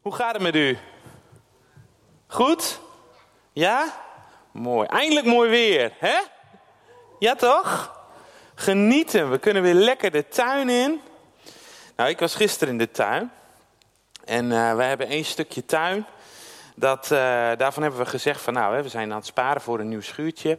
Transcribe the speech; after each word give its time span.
Hoe 0.00 0.14
gaat 0.14 0.32
het 0.32 0.42
met 0.42 0.54
u? 0.54 0.78
Goed? 2.26 2.80
Ja? 3.52 3.94
Mooi. 4.52 4.86
Eindelijk 4.86 5.26
mooi 5.26 5.50
weer, 5.50 5.92
hè? 5.98 6.18
Ja 7.18 7.34
toch? 7.34 7.98
Genieten. 8.54 9.30
We 9.30 9.38
kunnen 9.38 9.62
weer 9.62 9.74
lekker 9.74 10.10
de 10.10 10.28
tuin 10.28 10.68
in. 10.68 11.00
Nou, 11.96 12.10
ik 12.10 12.18
was 12.18 12.34
gisteren 12.34 12.72
in 12.72 12.78
de 12.78 12.90
tuin. 12.90 13.32
En 14.24 14.44
uh, 14.44 14.76
we 14.76 14.82
hebben 14.82 15.06
één 15.06 15.24
stukje 15.24 15.64
tuin. 15.64 16.06
Dat, 16.74 17.04
uh, 17.04 17.18
daarvan 17.56 17.82
hebben 17.82 18.00
we 18.00 18.06
gezegd 18.06 18.40
van 18.40 18.52
nou, 18.52 18.74
hè, 18.74 18.82
we 18.82 18.88
zijn 18.88 19.10
aan 19.10 19.16
het 19.16 19.26
sparen 19.26 19.62
voor 19.62 19.80
een 19.80 19.88
nieuw 19.88 20.00
schuurtje. 20.00 20.58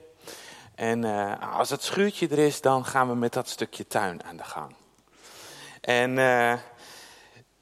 En 0.76 1.04
uh, 1.04 1.58
als 1.58 1.70
het 1.70 1.84
schuurtje 1.84 2.28
er 2.28 2.39
is, 2.39 2.62
dan 2.62 2.86
gaan 2.86 3.08
we 3.08 3.16
met 3.16 3.34
dat 3.34 3.50
stukje 3.50 3.88
tuin 3.88 4.23
aan 4.23 4.38
de 4.38 4.44
gang. 4.44 4.76
En 5.82 6.18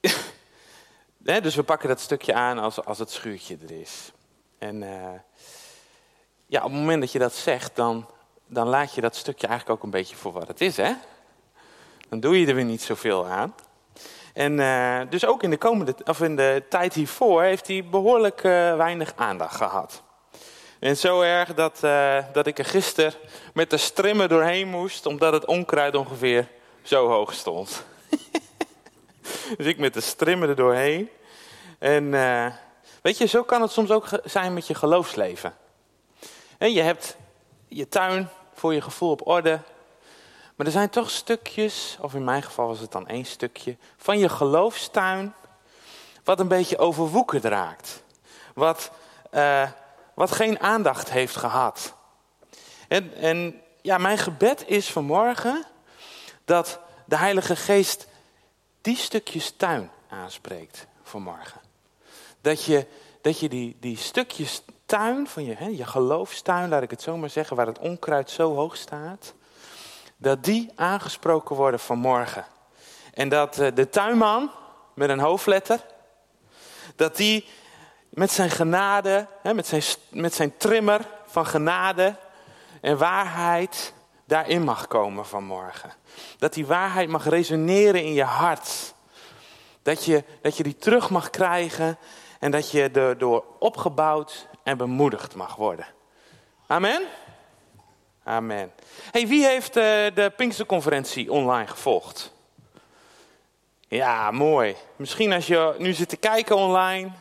dus 1.38 1.56
we 1.56 1.64
pakken 1.64 1.90
dat 1.90 2.00
stukje 2.00 2.34
aan 2.34 2.60
als, 2.60 2.86
als 2.86 3.00
het 3.00 3.12
schuurtje 3.12 3.58
er 3.64 3.82
is. 3.82 4.12
En 4.58 4.82
uh, 4.82 4.90
ja, 6.46 6.64
op 6.64 6.72
het 6.72 6.80
moment 6.80 7.02
dat 7.02 7.12
je 7.12 7.20
dat 7.20 7.34
zegt, 7.34 7.76
dan, 7.76 8.10
dan 8.48 8.68
laat 8.68 8.96
je 8.96 9.02
dat 9.02 9.16
stukje 9.16 9.48
eigenlijk 9.48 9.78
ook 9.78 9.84
een 9.86 10.00
beetje 10.00 10.16
voor 10.16 10.32
wat 10.32 10.48
het 10.48 10.62
is, 10.62 10.78
hè? 10.78 10.94
Dan 12.10 12.20
doe 12.20 12.40
je 12.40 12.48
er 12.48 12.56
weer 12.56 12.66
niet 12.66 12.82
zoveel 12.82 13.26
aan. 13.26 13.56
En 14.34 14.60
uh, 14.60 15.02
dus 15.10 15.26
ook 15.26 15.44
in 15.44 15.50
de, 15.50 15.58
komende, 15.58 15.96
of 16.06 16.22
in 16.22 16.36
de 16.36 16.64
tijd 16.70 16.94
hiervoor 16.94 17.42
heeft 17.42 17.68
hij 17.68 17.86
behoorlijk 17.86 18.44
uh, 18.44 18.76
weinig 18.76 19.14
aandacht 19.16 19.56
gehad. 19.56 20.04
En 20.80 20.98
zo 20.98 21.22
erg 21.22 21.54
dat, 21.54 21.80
dat 22.34 22.48
ik 22.48 22.60
er 22.60 22.66
gisteren 22.66 23.14
met 23.54 23.70
de 23.70 23.78
strimmen 23.78 24.30
doorheen 24.30 24.68
moest, 24.68 25.06
omdat 25.06 25.34
het 25.34 25.46
onkruid 25.46 25.96
ongeveer 25.96 26.48
zo 26.82 27.08
hoog 27.08 27.34
stond. 27.34 27.86
dus 29.58 29.66
ik 29.66 29.78
met 29.78 29.94
de 29.94 30.02
strimmen 30.02 30.50
er 30.50 30.56
doorheen. 30.56 31.10
En 31.80 32.04
uh, 32.04 32.46
weet 33.02 33.18
je, 33.18 33.26
zo 33.26 33.44
kan 33.44 33.62
het 33.62 33.72
soms 33.72 33.92
ook 33.92 34.08
zijn 34.24 34.54
met 34.54 34.68
je 34.68 34.76
geloofsleven. 34.76 35.54
En 36.58 36.72
je 36.72 36.82
hebt 36.82 37.18
je 37.68 37.88
tuin 37.88 38.30
voor 38.54 38.74
je 38.74 38.82
gevoel 38.82 39.12
op 39.12 39.28
orde. 39.28 39.60
Maar 40.56 40.66
er 40.66 40.72
zijn 40.72 40.90
toch 40.90 41.10
stukjes, 41.10 41.98
of 42.02 42.14
in 42.14 42.24
mijn 42.24 42.44
geval 42.44 42.68
was 42.68 42.80
het 42.80 42.92
dan 42.92 43.08
één 43.08 43.26
stukje, 43.26 43.78
van 43.98 44.20
je 44.20 44.30
geloofstuin. 44.30 45.34
Wat 46.24 46.40
een 46.40 46.48
beetje 46.48 46.78
overwoekerd 46.78 47.44
raakt. 47.46 48.04
Wat, 48.54 48.92
uh, 49.32 49.70
wat 50.14 50.32
geen 50.32 50.60
aandacht 50.60 51.10
heeft 51.10 51.36
gehad. 51.36 51.96
En, 52.88 53.14
en 53.14 53.62
ja, 53.82 53.98
mijn 53.98 54.18
gebed 54.18 54.64
is 54.68 54.92
vanmorgen 54.92 55.66
dat 56.46 56.80
de 57.06 57.18
Heilige 57.18 57.56
Geest 57.56 58.08
die 58.82 58.98
stukjes 58.98 59.52
tuin 59.58 59.92
aanspreekt 60.10 60.88
vanmorgen. 61.04 61.59
Dat 62.42 62.64
je, 62.64 62.88
dat 63.22 63.40
je 63.40 63.50
die, 63.50 63.78
die 63.80 63.98
stukjes 63.98 64.62
tuin 64.86 65.28
van 65.28 65.44
je, 65.44 65.56
hè, 65.56 65.68
je 65.68 65.86
geloofstuin, 65.86 66.70
laat 66.70 66.82
ik 66.82 66.92
het 66.92 67.02
zo 67.02 67.18
maar 67.18 67.30
zeggen, 67.30 67.56
waar 67.56 67.68
het 67.68 67.80
onkruid 67.80 68.30
zo 68.30 68.56
hoog 68.56 68.76
staat, 68.76 69.34
dat 70.18 70.44
die 70.44 70.72
aangesproken 70.76 71.56
worden 71.56 71.80
vanmorgen. 71.80 72.46
En 73.14 73.30
dat 73.30 73.60
uh, 73.60 73.68
de 73.74 73.90
tuinman 73.90 74.52
met 74.96 75.10
een 75.10 75.20
hoofdletter, 75.20 75.86
dat 76.96 77.16
die 77.16 77.46
met 78.10 78.32
zijn 78.32 78.50
genade, 78.50 79.28
hè, 79.42 79.54
met, 79.54 79.68
zijn, 79.68 79.84
met 80.10 80.34
zijn 80.34 80.58
trimmer 80.58 81.08
van 81.26 81.46
genade 81.46 82.16
en 82.82 82.98
waarheid 82.98 83.94
daarin 84.26 84.64
mag 84.64 84.88
komen 84.88 85.26
vanmorgen. 85.26 85.94
Dat 86.38 86.54
die 86.54 86.66
waarheid 86.66 87.10
mag 87.10 87.30
resoneren 87.30 88.04
in 88.04 88.14
je 88.14 88.24
hart. 88.24 88.94
Dat 89.82 90.06
je, 90.06 90.24
dat 90.42 90.58
je 90.58 90.64
die 90.64 90.78
terug 90.78 91.10
mag 91.10 91.30
krijgen 91.30 91.98
en 92.40 92.52
dat 92.52 92.72
je 92.72 92.90
erdoor 92.90 93.44
opgebouwd 93.60 94.48
en 94.64 94.78
bemoedigd 94.78 95.36
mag 95.36 95.56
worden. 95.56 95.88
Amen? 96.68 97.02
Amen. 98.24 98.72
Hey, 99.12 99.28
wie 99.28 99.46
heeft 99.46 99.78
uh, 99.78 99.84
de 100.14 100.34
Pinksterconferentie 100.36 101.32
online 101.32 101.68
gevolgd? 101.68 102.32
Ja, 103.88 104.32
mooi. 104.32 104.76
Misschien 104.96 105.34
als 105.34 105.48
je 105.48 105.76
nu 105.78 105.94
zit 105.94 106.10
te 106.10 106.18
kijken 106.18 106.56
online, 106.56 107.12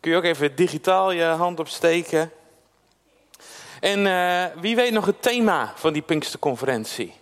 kun 0.00 0.10
je 0.10 0.16
ook 0.16 0.24
even 0.24 0.56
digitaal 0.56 1.10
je 1.10 1.24
hand 1.24 1.60
opsteken. 1.60 2.32
En 3.80 4.06
uh, 4.06 4.62
wie 4.62 4.76
weet 4.76 4.92
nog 4.92 5.06
het 5.06 5.22
thema 5.22 5.72
van 5.74 5.92
die 5.92 6.02
Pinksterconferentie? 6.02 7.14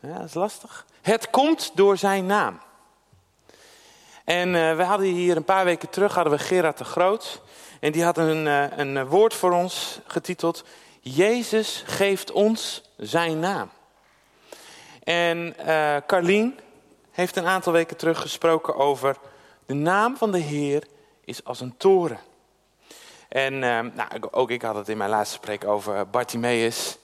Ja, 0.00 0.18
dat 0.18 0.24
is 0.26 0.34
lastig. 0.34 0.86
Het 1.02 1.30
komt 1.30 1.70
door 1.74 1.96
zijn 1.96 2.26
naam. 2.26 2.60
En 4.26 4.54
uh, 4.54 4.76
we 4.76 4.82
hadden 4.82 5.06
hier 5.06 5.36
een 5.36 5.44
paar 5.44 5.64
weken 5.64 5.90
terug 5.90 6.14
hadden 6.14 6.32
we 6.32 6.38
Gerard 6.38 6.78
de 6.78 6.84
Groot. 6.84 7.42
En 7.80 7.92
die 7.92 8.04
had 8.04 8.18
een, 8.18 8.46
uh, 8.46 8.64
een 8.76 9.06
woord 9.06 9.34
voor 9.34 9.52
ons 9.52 10.00
getiteld. 10.06 10.64
Jezus 11.00 11.82
geeft 11.86 12.32
ons 12.32 12.82
zijn 12.96 13.38
naam. 13.38 13.70
En 15.04 15.54
uh, 15.66 15.96
Carlien 16.06 16.58
heeft 17.10 17.36
een 17.36 17.46
aantal 17.46 17.72
weken 17.72 17.96
terug 17.96 18.20
gesproken 18.20 18.76
over 18.76 19.16
de 19.66 19.74
naam 19.74 20.16
van 20.16 20.32
de 20.32 20.38
Heer 20.38 20.86
is 21.24 21.44
als 21.44 21.60
een 21.60 21.76
toren. 21.76 22.20
En 23.28 23.58
nou, 23.58 24.08
ook 24.30 24.50
ik 24.50 24.62
had 24.62 24.74
het 24.74 24.88
in 24.88 24.96
mijn 24.96 25.10
laatste 25.10 25.36
spreek 25.36 25.64
over 25.64 26.10
Bartimaeus. 26.10 26.98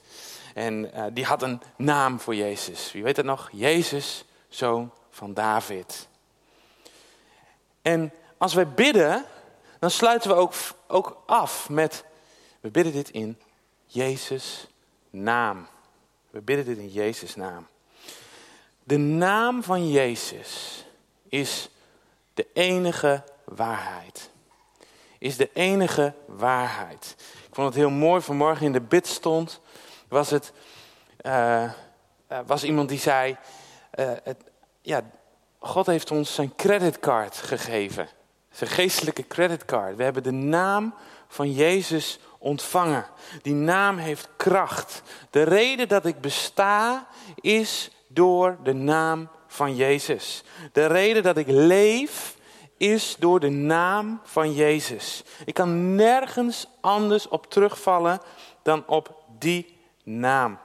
En 0.55 0.91
die 1.13 1.25
had 1.25 1.43
een 1.43 1.63
naam 1.77 2.21
voor 2.21 2.35
Jezus. 2.35 2.93
Wie 2.93 3.03
weet 3.03 3.17
het 3.17 3.27
nog? 3.27 3.49
Jezus, 3.53 4.25
zoon 4.49 4.91
van 5.11 5.35
David. 5.35 6.11
En 7.83 8.13
als 8.39 8.55
wij 8.55 8.69
bidden, 8.69 9.25
dan 9.79 9.91
sluiten 9.91 10.31
we 10.31 10.37
ook, 10.37 10.55
ook 10.87 11.23
af 11.27 11.69
met, 11.69 12.05
we 12.61 12.71
bidden 12.71 12.93
dit 12.93 13.11
in 13.11 13.39
Jezus' 13.87 14.67
naam. 15.11 15.67
We 16.31 16.41
bidden 16.41 16.65
dit 16.65 16.79
in 16.79 16.89
Jezus' 16.89 17.37
naam. 17.37 17.67
De 18.85 18.97
naam 18.97 19.63
van 19.63 19.91
Jezus 19.91 20.85
is 21.29 21.69
de 22.35 22.47
enige 22.53 23.25
waarheid. 23.45 24.31
Is 25.19 25.37
de 25.37 25.51
enige 25.53 26.15
waarheid. 26.27 27.15
Ik 27.49 27.55
vond 27.55 27.67
het 27.67 27.77
heel 27.77 27.91
mooi, 27.91 28.21
vanmorgen 28.21 28.67
in 28.67 28.73
de 28.73 28.81
bid 28.81 29.07
stond, 29.07 29.61
was 30.09 30.31
het, 30.31 30.53
uh, 31.23 31.73
was 32.47 32.65
iemand 32.65 32.89
die 32.89 32.99
zei, 32.99 33.37
uh, 33.95 34.13
het, 34.23 34.37
ja, 34.81 35.03
God 35.63 35.87
heeft 35.87 36.11
ons 36.11 36.35
zijn 36.35 36.55
creditcard 36.57 37.37
gegeven. 37.37 38.09
Zijn 38.51 38.71
geestelijke 38.71 39.27
creditcard. 39.27 39.97
We 39.97 40.03
hebben 40.03 40.23
de 40.23 40.31
naam 40.31 40.95
van 41.29 41.53
Jezus 41.53 42.19
ontvangen. 42.39 43.07
Die 43.43 43.55
naam 43.55 43.97
heeft 43.97 44.29
kracht. 44.37 45.03
De 45.31 45.43
reden 45.43 45.89
dat 45.89 46.07
ik 46.07 46.21
besta 46.21 47.07
is 47.35 47.91
door 48.09 48.59
de 48.63 48.73
naam 48.73 49.29
van 49.47 49.77
Jezus. 49.77 50.45
De 50.73 50.87
reden 50.87 51.23
dat 51.23 51.37
ik 51.37 51.47
leef 51.49 52.37
is 52.77 53.17
door 53.19 53.41
de 53.41 53.51
naam 53.51 54.21
van 54.25 54.53
Jezus. 54.53 55.25
Ik 55.45 55.55
kan 55.55 55.95
nergens 55.95 56.67
anders 56.81 57.29
op 57.29 57.51
terugvallen 57.51 58.21
dan 58.63 58.87
op 58.87 59.25
die 59.39 59.79
naam. 60.05 60.59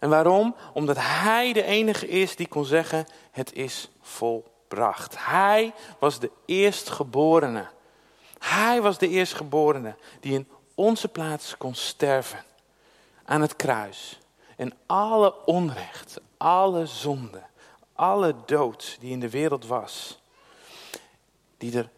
En 0.00 0.08
waarom? 0.08 0.54
Omdat 0.72 0.96
Hij 0.98 1.52
de 1.52 1.62
enige 1.62 2.08
is 2.08 2.36
die 2.36 2.48
kon 2.48 2.64
zeggen: 2.64 3.06
Het 3.30 3.52
is 3.52 3.90
volbracht. 4.00 5.14
Hij 5.18 5.74
was 5.98 6.18
de 6.18 6.30
eerstgeborene. 6.44 7.66
Hij 8.38 8.82
was 8.82 8.98
de 8.98 9.08
eerstgeborene 9.08 9.96
die 10.20 10.32
in 10.32 10.48
onze 10.74 11.08
plaats 11.08 11.56
kon 11.56 11.74
sterven. 11.74 12.44
Aan 13.24 13.40
het 13.40 13.56
kruis. 13.56 14.18
En 14.56 14.72
alle 14.86 15.46
onrecht, 15.46 16.20
alle 16.36 16.86
zonde, 16.86 17.42
alle 17.94 18.34
dood 18.46 18.96
die 19.00 19.10
in 19.10 19.20
de 19.20 19.30
wereld 19.30 19.66
was. 19.66 20.20
Die 21.56 21.78
er 21.78 21.90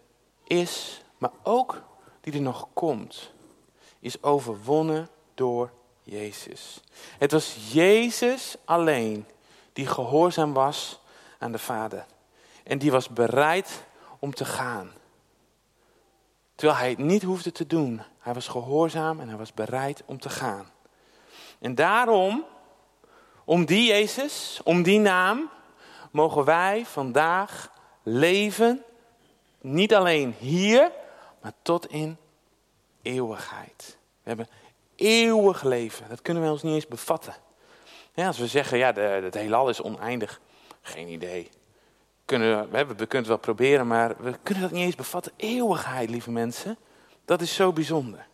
is, 0.45 1.03
maar 1.19 1.31
ook 1.43 1.83
die 2.21 2.33
er 2.33 2.41
nog 2.41 2.69
komt. 2.73 3.31
Is 3.99 4.23
overwonnen 4.23 5.09
door 5.35 5.71
Jezus. 6.03 6.81
Het 7.19 7.33
was 7.33 7.57
Jezus 7.73 8.57
alleen 8.65 9.27
die 9.73 9.87
gehoorzaam 9.87 10.53
was 10.53 11.01
aan 11.39 11.53
de 11.53 11.59
Vader. 11.59 12.07
En 12.65 12.79
die 12.79 12.91
was 12.91 13.09
bereid 13.09 13.85
om 14.19 14.35
te 14.35 14.45
gaan. 14.45 14.93
Terwijl 16.55 16.79
hij 16.79 16.89
het 16.89 16.99
niet 16.99 17.23
hoefde 17.23 17.53
te 17.53 17.67
doen. 17.67 18.03
Hij 18.19 18.35
was 18.35 18.49
gehoorzaam 18.49 19.21
en 19.21 19.29
hij 19.29 19.37
was 19.37 19.55
bereid 19.55 20.03
om 20.07 20.19
te 20.19 20.31
gaan. 20.31 20.71
En 21.59 21.75
daarom, 21.75 22.45
om 23.45 23.65
die 23.65 23.89
Jezus, 23.89 24.61
om 24.65 24.83
die 24.83 24.99
naam, 24.99 25.51
mogen 26.11 26.45
wij 26.45 26.87
vandaag 26.87 27.71
leven. 28.03 28.85
Niet 29.61 29.95
alleen 29.95 30.35
hier, 30.39 30.93
maar 31.43 31.53
tot 31.63 31.87
in 31.87 32.17
eeuwigheid. 33.03 33.99
We 34.23 34.29
hebben 34.29 34.49
eeuwig 35.01 35.63
leven. 35.63 36.09
Dat 36.09 36.23
kunnen 36.23 36.43
we 36.43 36.51
ons 36.51 36.63
niet 36.63 36.75
eens 36.75 36.87
bevatten. 36.89 37.35
als 38.15 38.39
we 38.39 38.47
zeggen, 38.47 38.79
ja, 38.79 38.93
de, 38.93 39.01
het 39.01 39.35
heelal 39.35 39.69
is 39.69 39.83
oneindig. 39.83 40.41
Geen 40.83 41.09
idee. 41.09 41.51
kunnen, 42.25 42.71
we, 42.71 42.87
we 42.87 42.95
kunnen 42.95 43.19
het 43.19 43.27
wel 43.27 43.37
proberen, 43.37 43.87
maar 43.87 44.15
we 44.19 44.39
kunnen 44.43 44.63
dat 44.63 44.73
niet 44.73 44.85
eens 44.85 44.95
bevatten. 44.95 45.33
Eeuwigheid, 45.37 46.11
lieve 46.11 46.31
mensen. 46.31 46.79
Dat 47.25 47.41
is 47.41 47.55
zo 47.55 47.73
bijzonder. 47.73 48.27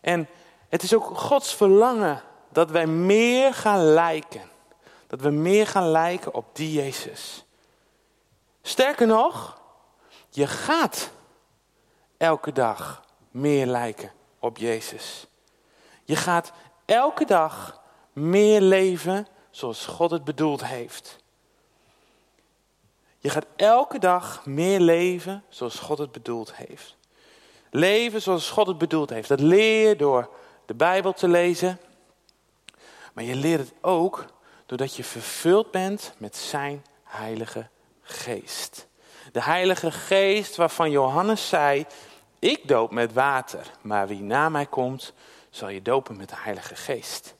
En 0.00 0.28
het 0.68 0.82
is 0.82 0.94
ook 0.94 1.18
Gods 1.18 1.54
verlangen 1.54 2.22
dat 2.48 2.70
wij 2.70 2.86
meer 2.86 3.54
gaan 3.54 3.84
lijken. 3.84 4.50
Dat 5.06 5.20
we 5.20 5.30
meer 5.30 5.66
gaan 5.66 5.90
lijken 5.90 6.34
op 6.34 6.46
die 6.52 6.72
Jezus. 6.72 7.44
Sterker 8.62 9.06
nog, 9.06 9.60
je 10.30 10.46
gaat 10.46 11.10
elke 12.16 12.52
dag 12.52 13.04
meer 13.30 13.66
lijken 13.66 14.12
op 14.38 14.56
Jezus. 14.56 15.26
Je 16.12 16.18
gaat 16.18 16.52
elke 16.84 17.24
dag 17.24 17.80
meer 18.12 18.60
leven 18.60 19.26
zoals 19.50 19.86
God 19.86 20.10
het 20.10 20.24
bedoeld 20.24 20.64
heeft. 20.64 21.18
Je 23.18 23.30
gaat 23.30 23.46
elke 23.56 23.98
dag 23.98 24.46
meer 24.46 24.80
leven 24.80 25.44
zoals 25.48 25.78
God 25.78 25.98
het 25.98 26.12
bedoeld 26.12 26.54
heeft. 26.54 26.96
Leven 27.70 28.22
zoals 28.22 28.50
God 28.50 28.66
het 28.66 28.78
bedoeld 28.78 29.10
heeft. 29.10 29.28
Dat 29.28 29.40
leer 29.40 29.88
je 29.88 29.96
door 29.96 30.28
de 30.66 30.74
Bijbel 30.74 31.12
te 31.12 31.28
lezen. 31.28 31.78
Maar 33.12 33.24
je 33.24 33.34
leert 33.34 33.60
het 33.60 33.74
ook 33.80 34.24
doordat 34.66 34.96
je 34.96 35.04
vervuld 35.04 35.70
bent 35.70 36.14
met 36.16 36.36
zijn 36.36 36.84
Heilige 37.04 37.68
Geest. 38.02 38.86
De 39.32 39.42
Heilige 39.42 39.90
Geest 39.90 40.56
waarvan 40.56 40.90
Johannes 40.90 41.48
zei: 41.48 41.86
Ik 42.38 42.68
doop 42.68 42.90
met 42.90 43.12
water, 43.12 43.70
maar 43.80 44.08
wie 44.08 44.22
na 44.22 44.48
mij 44.48 44.66
komt, 44.66 45.12
zal 45.52 45.68
je 45.68 45.82
dopen 45.82 46.16
met 46.16 46.28
de 46.28 46.34
Heilige 46.38 46.76
Geest. 46.76 47.34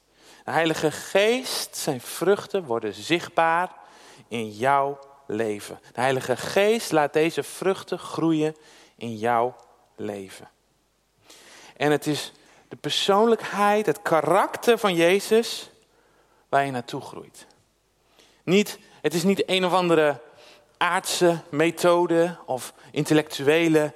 De 0.45 0.51
Heilige 0.51 0.91
Geest, 0.91 1.77
zijn 1.77 2.01
vruchten 2.01 2.65
worden 2.65 2.95
zichtbaar 2.95 3.71
in 4.29 4.51
jouw 4.51 4.99
leven. 5.27 5.81
De 5.93 6.01
Heilige 6.01 6.37
Geest 6.37 6.93
laat 6.93 7.13
deze 7.13 7.43
vruchten 7.43 7.99
groeien 7.99 8.57
in 8.97 9.17
jouw 9.17 9.57
leven. 9.97 10.49
En 11.77 11.91
het 11.91 12.07
is 12.07 12.33
de 12.69 12.77
persoonlijkheid, 12.77 13.87
het 13.87 14.03
karakter 14.03 14.79
van 14.79 14.95
Jezus 14.95 15.71
waar 16.49 16.65
je 16.65 16.71
naartoe 16.71 17.01
groeit. 17.01 17.47
Niet, 18.43 18.79
het 19.01 19.15
is 19.15 19.23
niet 19.23 19.43
een 19.47 19.65
of 19.65 19.73
andere 19.73 20.21
aardse 20.77 21.39
methode 21.49 22.37
of 22.47 22.75
intellectuele 22.91 23.95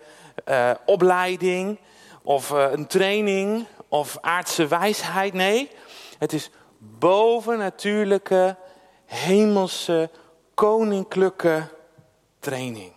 uh, 0.49 0.71
opleiding 0.85 1.79
of 2.23 2.51
uh, 2.51 2.67
een 2.71 2.87
training 2.87 3.67
of 3.99 4.19
aardse 4.21 4.67
wijsheid. 4.67 5.33
Nee, 5.33 5.71
het 6.19 6.33
is 6.33 6.51
bovennatuurlijke, 6.79 8.57
hemelse, 9.05 10.11
koninklijke 10.55 11.69
training. 12.39 12.93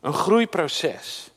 Een 0.00 0.12
groeiproces. 0.12 1.30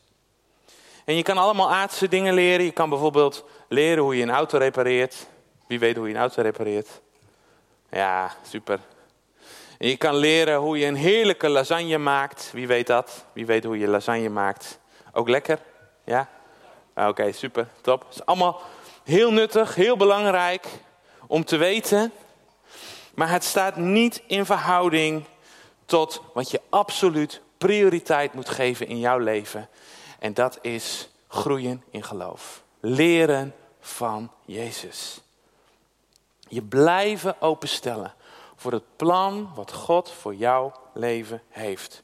En 1.06 1.16
je 1.16 1.24
kan 1.24 1.38
allemaal 1.38 1.72
aardse 1.72 2.08
dingen 2.08 2.34
leren. 2.34 2.66
Je 2.66 2.72
kan 2.72 2.90
bijvoorbeeld 2.90 3.46
leren 3.68 4.04
hoe 4.04 4.18
je 4.18 4.24
een 4.24 4.30
auto 4.30 4.58
repareert. 4.58 5.28
Wie 5.68 5.80
weet 5.80 5.96
hoe 5.96 6.08
je 6.08 6.14
een 6.14 6.20
auto 6.20 6.42
repareert? 6.42 7.02
Ja, 7.90 8.36
super. 8.50 8.80
En 9.78 9.88
je 9.88 9.98
kan 9.98 10.16
leren 10.16 10.58
hoe 10.58 10.78
je 10.78 10.86
een 10.86 10.96
heerlijke 10.96 11.50
lasagne 11.50 11.98
maakt. 11.98 12.50
Wie 12.54 12.68
weet 12.68 12.88
dat? 12.88 13.26
Wie 13.34 13.46
weet 13.46 13.64
hoe 13.64 13.78
je 13.78 13.88
lasagne 13.88 14.30
maakt? 14.30 14.80
Ook 15.14 15.30
lekker? 15.30 15.60
Ja? 16.04 16.30
Oké, 16.96 17.32
super, 17.32 17.68
top. 17.82 18.04
Het 18.06 18.14
is 18.14 18.26
allemaal 18.26 18.62
heel 19.08 19.32
nuttig, 19.32 19.76
heel 19.76 19.98
belangrijk 19.98 20.68
om 21.28 21.46
te 21.46 21.58
weten. 21.58 22.12
Maar 23.16 23.30
het 23.30 23.44
staat 23.44 23.76
niet 23.76 24.24
in 24.28 24.46
verhouding 24.46 25.26
tot 25.86 26.22
wat 26.34 26.52
je 26.52 26.62
absoluut 26.70 27.42
prioriteit 27.58 28.34
moet 28.34 28.50
geven 28.50 28.88
in 28.88 29.00
jouw 29.00 29.18
leven. 29.18 29.70
En 30.20 30.34
dat 30.34 30.60
is 30.62 31.10
groeien 31.28 31.84
in 31.90 32.04
geloof. 32.04 32.64
Leren 32.80 33.56
van 33.80 34.32
Jezus. 34.46 35.22
Je 36.48 36.62
blijven 36.62 37.42
openstellen 37.42 38.14
voor 38.56 38.72
het 38.72 38.96
plan 38.96 39.52
wat 39.56 39.74
God 39.74 40.12
voor 40.12 40.36
jouw 40.36 40.72
leven 40.94 41.42
heeft. 41.50 42.04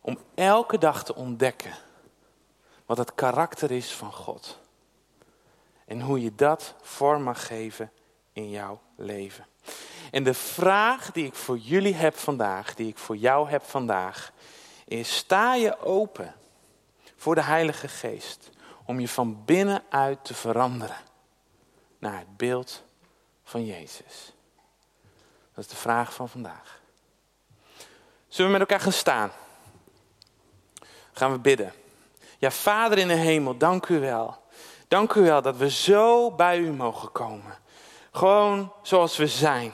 Om 0.00 0.18
elke 0.34 0.78
dag 0.78 1.04
te 1.04 1.14
ontdekken 1.14 1.74
wat 2.86 2.98
het 2.98 3.14
karakter 3.14 3.70
is 3.70 3.92
van 3.92 4.12
God. 4.12 4.58
En 5.90 6.00
hoe 6.00 6.22
je 6.22 6.34
dat 6.34 6.74
vorm 6.82 7.22
mag 7.22 7.46
geven 7.46 7.92
in 8.32 8.50
jouw 8.50 8.80
leven. 8.96 9.46
En 10.10 10.24
de 10.24 10.34
vraag 10.34 11.12
die 11.12 11.26
ik 11.26 11.34
voor 11.34 11.58
jullie 11.58 11.94
heb 11.94 12.16
vandaag, 12.16 12.74
die 12.74 12.88
ik 12.88 12.98
voor 12.98 13.16
jou 13.16 13.50
heb 13.50 13.62
vandaag, 13.64 14.32
is: 14.84 15.16
sta 15.16 15.54
je 15.54 15.80
open 15.80 16.34
voor 17.16 17.34
de 17.34 17.42
Heilige 17.42 17.88
Geest 17.88 18.50
om 18.84 19.00
je 19.00 19.08
van 19.08 19.44
binnenuit 19.44 20.24
te 20.24 20.34
veranderen 20.34 20.96
naar 21.98 22.18
het 22.18 22.36
beeld 22.36 22.82
van 23.44 23.64
Jezus? 23.64 24.32
Dat 25.54 25.64
is 25.64 25.70
de 25.70 25.76
vraag 25.76 26.14
van 26.14 26.28
vandaag. 26.28 26.80
Zullen 28.28 28.52
we 28.52 28.58
met 28.58 28.68
elkaar 28.68 28.84
gaan 28.84 28.92
staan? 28.92 29.30
Gaan 31.12 31.32
we 31.32 31.38
bidden. 31.38 31.72
Ja, 32.38 32.50
Vader 32.50 32.98
in 32.98 33.08
de 33.08 33.14
hemel, 33.14 33.56
dank 33.56 33.88
u 33.88 34.00
wel. 34.00 34.48
Dank 34.90 35.14
u 35.14 35.22
wel 35.22 35.42
dat 35.42 35.56
we 35.56 35.70
zo 35.70 36.30
bij 36.30 36.58
u 36.58 36.72
mogen 36.72 37.12
komen. 37.12 37.58
Gewoon 38.12 38.72
zoals 38.82 39.16
we 39.16 39.26
zijn. 39.26 39.72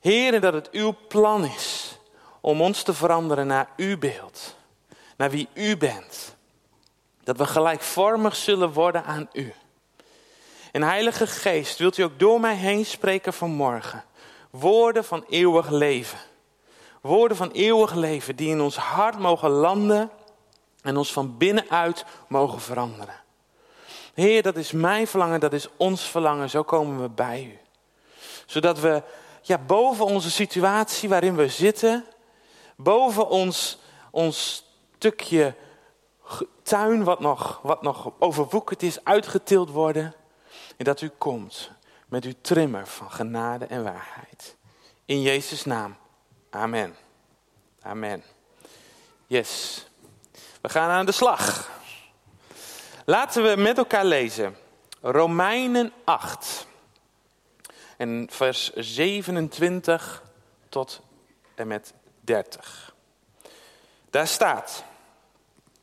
Heer, 0.00 0.40
dat 0.40 0.52
het 0.52 0.70
uw 0.70 0.94
plan 1.08 1.44
is 1.44 1.98
om 2.40 2.60
ons 2.60 2.82
te 2.82 2.94
veranderen 2.94 3.46
naar 3.46 3.68
uw 3.76 3.98
beeld. 3.98 4.56
Naar 5.16 5.30
wie 5.30 5.48
u 5.54 5.76
bent. 5.76 6.36
Dat 7.24 7.36
we 7.36 7.46
gelijkvormig 7.46 8.36
zullen 8.36 8.72
worden 8.72 9.04
aan 9.04 9.28
u. 9.32 9.54
En 10.72 10.82
Heilige 10.82 11.26
Geest, 11.26 11.78
wilt 11.78 11.98
u 11.98 12.02
ook 12.02 12.18
door 12.18 12.40
mij 12.40 12.56
heen 12.56 12.86
spreken 12.86 13.32
vanmorgen. 13.32 14.04
Woorden 14.50 15.04
van 15.04 15.24
eeuwig 15.28 15.70
leven. 15.70 16.18
Woorden 17.00 17.36
van 17.36 17.50
eeuwig 17.50 17.94
leven 17.94 18.36
die 18.36 18.48
in 18.48 18.60
ons 18.60 18.76
hart 18.76 19.18
mogen 19.18 19.50
landen 19.50 20.10
en 20.82 20.96
ons 20.96 21.12
van 21.12 21.36
binnenuit 21.36 22.04
mogen 22.28 22.60
veranderen. 22.60 23.21
Heer, 24.14 24.42
dat 24.42 24.56
is 24.56 24.72
mijn 24.72 25.06
verlangen, 25.06 25.40
dat 25.40 25.52
is 25.52 25.68
ons 25.76 26.02
verlangen. 26.02 26.50
Zo 26.50 26.62
komen 26.62 27.02
we 27.02 27.08
bij 27.08 27.44
u. 27.44 27.58
Zodat 28.46 28.80
we 28.80 29.02
ja, 29.42 29.58
boven 29.58 30.04
onze 30.04 30.30
situatie 30.30 31.08
waarin 31.08 31.36
we 31.36 31.48
zitten, 31.48 32.04
boven 32.76 33.28
ons, 33.28 33.78
ons 34.10 34.64
stukje 34.96 35.54
tuin 36.62 37.04
wat 37.04 37.20
nog, 37.20 37.60
wat 37.62 37.82
nog 37.82 38.12
overwoekerd 38.18 38.82
is, 38.82 39.04
uitgetild 39.04 39.70
worden. 39.70 40.14
En 40.76 40.84
dat 40.84 41.00
u 41.00 41.08
komt 41.18 41.70
met 42.08 42.24
uw 42.24 42.34
trimmer 42.40 42.86
van 42.86 43.10
genade 43.10 43.64
en 43.64 43.82
waarheid. 43.82 44.56
In 45.04 45.22
Jezus' 45.22 45.64
naam. 45.64 45.96
Amen. 46.50 46.96
Amen. 47.82 48.22
Yes. 49.26 49.84
We 50.60 50.68
gaan 50.68 50.90
aan 50.90 51.06
de 51.06 51.12
slag. 51.12 51.70
Laten 53.04 53.42
we 53.42 53.62
met 53.62 53.78
elkaar 53.78 54.04
lezen. 54.04 54.56
Romeinen 55.00 55.92
8. 56.04 56.66
En 57.96 58.26
vers 58.30 58.72
27 58.72 60.22
tot 60.68 61.00
en 61.54 61.66
met 61.66 61.94
30. 62.20 62.94
Daar 64.10 64.26
staat. 64.26 64.84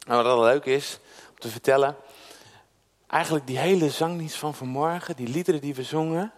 Nou, 0.08 0.24
wat 0.24 0.40
leuk 0.40 0.66
is 0.66 1.00
om 1.30 1.40
te 1.40 1.50
vertellen. 1.50 1.96
Eigenlijk 3.08 3.48
die 3.48 3.58
hele 3.58 3.90
zangdienst 3.90 4.36
van 4.36 4.56
vanmorgen, 4.56 5.16
die 5.16 5.28
liederen 5.28 5.62
die 5.62 5.76
we 5.76 5.84
zongen, 5.84 6.34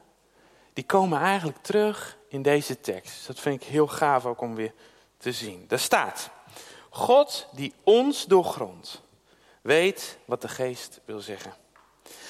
die 0.73 0.85
komen 0.85 1.19
eigenlijk 1.19 1.57
terug 1.61 2.17
in 2.27 2.41
deze 2.41 2.79
tekst. 2.79 3.27
Dat 3.27 3.39
vind 3.39 3.61
ik 3.61 3.67
heel 3.67 3.87
gaaf 3.87 4.25
ook 4.25 4.41
om 4.41 4.55
weer 4.55 4.73
te 5.17 5.31
zien. 5.31 5.65
Daar 5.67 5.79
staat: 5.79 6.29
God 6.89 7.47
die 7.51 7.73
ons 7.83 8.25
doorgrondt, 8.25 9.01
weet 9.61 10.17
wat 10.25 10.41
de 10.41 10.47
geest 10.47 11.01
wil 11.05 11.19
zeggen. 11.19 11.53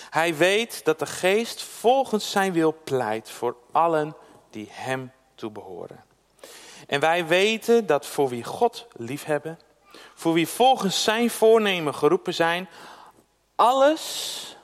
Hij 0.09 0.35
weet 0.35 0.85
dat 0.85 0.99
de 0.99 1.05
geest 1.05 1.61
volgens 1.63 2.31
zijn 2.31 2.53
wil 2.53 2.75
pleit 2.83 3.29
voor 3.29 3.55
allen 3.71 4.15
die 4.49 4.67
hem 4.71 5.11
toebehoren. 5.35 6.03
En 6.87 6.99
wij 6.99 7.27
weten 7.27 7.85
dat 7.85 8.05
voor 8.05 8.29
wie 8.29 8.43
God 8.43 8.87
liefhebben, 8.93 9.59
voor 10.13 10.33
wie 10.33 10.47
volgens 10.47 11.03
zijn 11.03 11.29
voornemen 11.29 11.95
geroepen 11.95 12.33
zijn, 12.33 12.69
alles, 13.55 14.57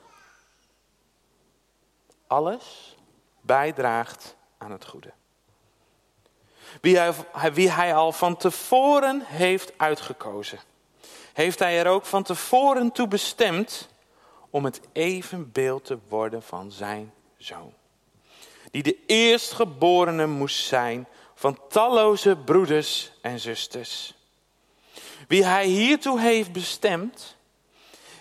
alles 2.26 2.96
bijdraagt 3.40 4.36
aan 4.58 4.70
het 4.70 4.84
goede. 4.84 5.12
Wie 6.80 6.98
hij, 6.98 7.14
wie 7.52 7.70
hij 7.70 7.94
al 7.94 8.12
van 8.12 8.36
tevoren 8.36 9.22
heeft 9.24 9.72
uitgekozen, 9.76 10.58
heeft 11.38 11.58
hij 11.58 11.78
er 11.78 11.86
ook 11.86 12.06
van 12.06 12.22
tevoren 12.22 12.92
toe 12.92 13.08
bestemd 13.08 13.88
om 14.50 14.64
het 14.64 14.80
evenbeeld 14.92 15.84
te 15.84 15.98
worden 16.08 16.42
van 16.42 16.72
zijn 16.72 17.12
zoon. 17.36 17.74
Die 18.70 18.82
de 18.82 18.96
eerstgeborene 19.06 20.26
moest 20.26 20.66
zijn 20.66 21.06
van 21.34 21.58
talloze 21.68 22.36
broeders 22.36 23.12
en 23.22 23.38
zusters. 23.38 24.14
Wie 25.28 25.44
hij 25.44 25.66
hiertoe 25.66 26.20
heeft 26.20 26.52
bestemd, 26.52 27.36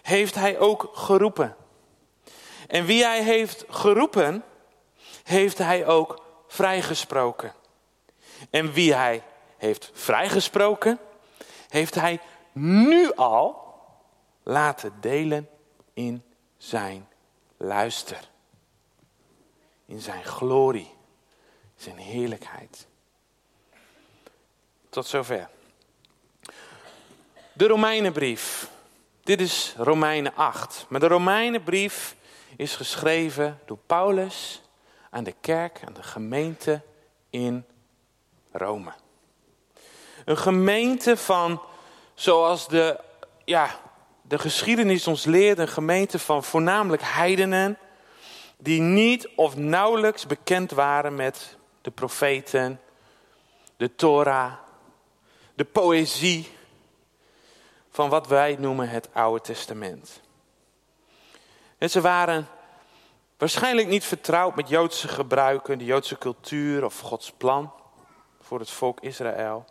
heeft 0.02 0.36
hij 0.36 0.60
ook 0.60 0.90
geroepen. 0.94 1.56
En 2.68 2.86
wie 2.86 3.04
hij 3.04 3.24
heeft 3.24 3.66
geroepen, 3.70 4.44
heeft 5.24 5.58
hij 5.58 5.86
ook 5.86 6.24
vrijgesproken. 6.48 7.54
En 8.50 8.72
wie 8.72 8.94
hij 8.94 9.24
heeft 9.58 9.92
vrijgesproken, 9.94 11.00
heeft 11.70 11.96
hij 11.96 12.20
nu 12.60 13.14
al 13.14 13.76
laten 14.44 14.94
delen 15.02 15.50
in 15.94 16.24
zijn 16.58 17.08
luister. 17.58 18.30
In 19.86 20.00
zijn 20.00 20.24
glorie, 20.24 20.94
zijn 21.76 21.98
heerlijkheid. 21.98 22.88
Tot 24.90 25.06
zover. 25.06 25.50
De 27.54 27.68
Romeinenbrief. 27.68 28.70
Dit 29.24 29.42
is 29.42 29.74
Romeinen 29.78 30.36
8. 30.36 30.86
Maar 30.90 31.00
de 31.00 31.08
Romeinenbrief 31.08 32.16
is 32.56 32.76
geschreven 32.76 33.60
door 33.66 33.78
Paulus 33.86 34.62
aan 35.10 35.24
de 35.24 35.36
kerk, 35.42 35.80
aan 35.86 35.94
de 35.94 36.04
gemeente 36.04 36.82
in 37.30 37.66
Rome. 38.52 38.94
Een 40.26 40.38
gemeente 40.38 41.18
van, 41.18 41.62
zoals 42.18 42.68
de, 42.68 43.00
ja, 43.46 43.80
de 44.22 44.40
geschiedenis 44.40 45.08
ons 45.08 45.26
leert, 45.26 45.58
een 45.58 45.68
gemeente 45.68 46.20
van 46.20 46.44
voornamelijk 46.44 47.02
heidenen, 47.06 47.78
die 48.58 48.82
niet 48.82 49.28
of 49.36 49.56
nauwelijks 49.56 50.26
bekend 50.26 50.72
waren 50.72 51.16
met 51.16 51.58
de 51.82 51.92
profeten, 51.92 52.82
de 53.78 53.96
Torah, 53.96 54.54
de 55.54 55.66
poëzie 55.66 56.48
van 57.90 58.10
wat 58.10 58.28
wij 58.28 58.56
noemen 58.60 58.90
het 58.90 59.10
Oude 59.14 59.42
Testament. 59.42 60.22
En 61.78 61.90
ze 61.90 62.02
waren 62.02 62.48
waarschijnlijk 63.38 63.88
niet 63.88 64.06
vertrouwd 64.06 64.56
met 64.56 64.70
Joodse 64.70 65.08
gebruiken, 65.08 65.78
de 65.78 65.86
Joodse 65.86 66.18
cultuur 66.18 66.86
of 66.86 67.00
Gods 67.00 67.32
plan 67.32 67.74
voor 68.42 68.60
het 68.60 68.70
volk 68.70 69.00
Israël. 69.00 69.66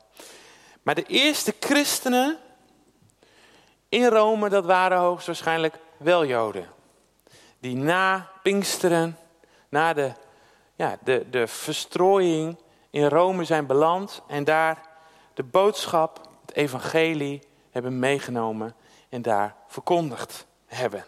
Maar 0.86 0.94
de 0.94 1.06
eerste 1.06 1.54
christenen 1.60 2.38
in 3.88 4.06
Rome, 4.06 4.48
dat 4.48 4.64
waren 4.64 4.98
hoogstwaarschijnlijk 4.98 5.78
wel 5.96 6.26
Joden. 6.26 6.68
Die 7.58 7.76
na 7.76 8.30
Pinksteren, 8.42 9.18
na 9.68 9.92
de, 9.92 10.12
ja, 10.76 10.98
de, 11.04 11.26
de 11.30 11.46
verstrooiing 11.46 12.58
in 12.90 13.06
Rome 13.06 13.44
zijn 13.44 13.66
beland 13.66 14.22
en 14.28 14.44
daar 14.44 14.82
de 15.34 15.42
boodschap, 15.42 16.30
het 16.46 16.56
evangelie, 16.56 17.42
hebben 17.70 17.98
meegenomen 17.98 18.74
en 19.08 19.22
daar 19.22 19.54
verkondigd 19.66 20.46
hebben. 20.66 21.04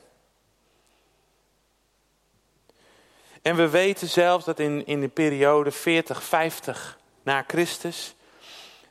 En 3.42 3.56
we 3.56 3.68
weten 3.68 4.08
zelfs 4.08 4.44
dat 4.44 4.58
in, 4.58 4.86
in 4.86 5.00
de 5.00 5.08
periode 5.08 5.70
40, 5.70 6.22
50 6.22 6.98
na 7.22 7.44
Christus, 7.46 8.16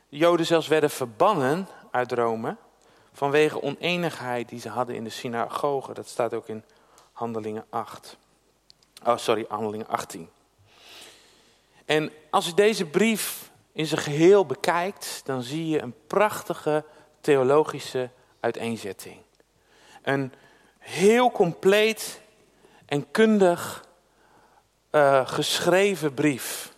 Joden 0.09 0.45
zelfs 0.45 0.67
werden 0.67 0.89
verbannen 0.89 1.67
uit 1.91 2.11
Rome 2.11 2.55
vanwege 3.13 3.61
oneenigheid 3.61 4.49
die 4.49 4.59
ze 4.59 4.69
hadden 4.69 4.95
in 4.95 5.03
de 5.03 5.09
synagoge. 5.09 5.93
Dat 5.93 6.07
staat 6.07 6.33
ook 6.33 6.47
in 6.47 6.63
Handelingen 7.11 7.65
8. 7.69 8.17
Oh, 9.05 9.17
sorry, 9.17 9.45
Handelingen 9.47 9.87
18. 9.87 10.29
En 11.85 12.11
als 12.29 12.47
u 12.47 12.53
deze 12.53 12.85
brief 12.85 13.51
in 13.71 13.85
zijn 13.85 14.01
geheel 14.01 14.45
bekijkt, 14.45 15.21
dan 15.25 15.43
zie 15.43 15.67
je 15.67 15.81
een 15.81 15.95
prachtige 16.07 16.85
theologische 17.21 18.09
uiteenzetting. 18.39 19.17
Een 20.01 20.33
heel 20.79 21.31
compleet 21.31 22.21
en 22.85 23.11
kundig 23.11 23.85
uh, 24.91 25.27
geschreven 25.27 26.13
brief. 26.13 26.75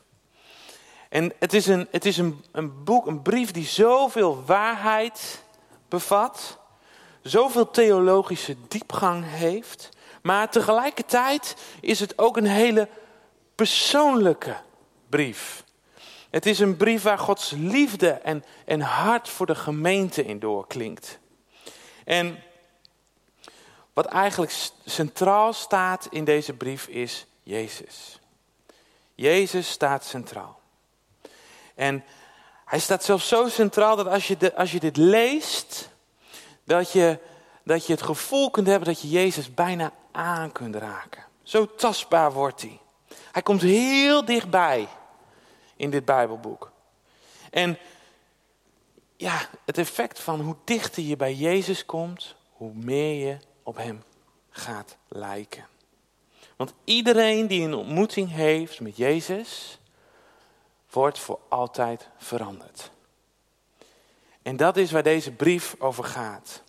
En 1.10 1.34
het 1.40 1.54
is, 1.54 1.68
een, 1.68 1.88
het 1.92 2.06
is 2.06 2.18
een, 2.18 2.44
een 2.52 2.84
boek, 2.84 3.08
een 3.08 3.22
brief 3.22 3.52
die 3.52 3.66
zoveel 3.66 4.44
waarheid 4.46 5.44
bevat, 5.88 6.58
zoveel 7.22 7.70
theologische 7.70 8.56
diepgang 8.68 9.24
heeft, 9.28 9.90
maar 10.22 10.50
tegelijkertijd 10.50 11.56
is 11.82 12.00
het 12.00 12.18
ook 12.18 12.38
een 12.38 12.46
hele 12.46 12.88
persoonlijke 13.56 14.56
brief. 15.10 15.64
Het 16.30 16.46
is 16.46 16.60
een 16.60 16.78
brief 16.78 17.04
waar 17.04 17.20
Gods 17.20 17.52
liefde 17.52 18.10
en, 18.10 18.44
en 18.66 18.82
hart 18.82 19.30
voor 19.30 19.46
de 19.46 19.56
gemeente 19.56 20.26
in 20.26 20.40
doorklinkt. 20.40 21.20
En 22.06 22.44
wat 23.94 24.06
eigenlijk 24.06 24.70
centraal 24.86 25.54
staat 25.54 26.08
in 26.10 26.24
deze 26.24 26.54
brief 26.54 26.88
is 26.88 27.26
Jezus. 27.44 28.20
Jezus 29.16 29.70
staat 29.70 30.06
centraal. 30.06 30.59
En 31.80 32.04
hij 32.66 32.80
staat 32.80 33.04
zelfs 33.04 33.28
zo 33.28 33.48
centraal 33.48 33.96
dat 33.96 34.08
als 34.08 34.28
je, 34.28 34.38
de, 34.38 34.56
als 34.56 34.72
je 34.72 34.80
dit 34.80 34.98
leest, 34.98 35.90
dat 36.64 36.92
je, 36.92 37.20
dat 37.64 37.86
je 37.86 37.94
het 37.94 38.02
gevoel 38.02 38.52
kunt 38.52 38.68
hebben 38.68 38.88
dat 38.88 39.02
je 39.02 39.10
Jezus 39.10 39.54
bijna 39.54 39.92
aan 40.12 40.52
kunt 40.52 40.76
raken. 40.76 41.24
Zo 41.44 41.76
tastbaar 41.76 42.34
wordt 42.34 42.62
hij. 42.62 42.80
Hij 43.32 43.42
komt 43.42 43.62
heel 43.62 44.26
dichtbij 44.26 44.88
in 45.76 45.90
dit 45.90 46.06
Bijbelboek. 46.06 46.72
En 47.52 47.78
ja, 49.18 49.50
het 49.66 49.78
effect 49.78 50.20
van 50.20 50.42
hoe 50.42 50.56
dichter 50.64 51.04
je 51.04 51.16
bij 51.16 51.34
Jezus 51.34 51.86
komt, 51.86 52.36
hoe 52.52 52.74
meer 52.74 53.28
je 53.28 53.38
op 53.64 53.78
Hem 53.78 54.04
gaat 54.50 54.98
lijken. 55.08 55.68
Want 56.56 56.74
iedereen 56.84 57.48
die 57.48 57.62
een 57.62 57.74
ontmoeting 57.74 58.32
heeft 58.32 58.80
met 58.80 58.98
Jezus, 58.98 59.79
wordt 60.92 61.20
voor 61.20 61.40
altijd 61.50 62.08
veranderd. 62.18 62.92
En 64.42 64.58
dat 64.58 64.78
is 64.78 64.92
waar 64.92 65.04
deze 65.04 65.32
brief 65.32 65.76
over 65.80 66.04
gaat. 66.04 66.64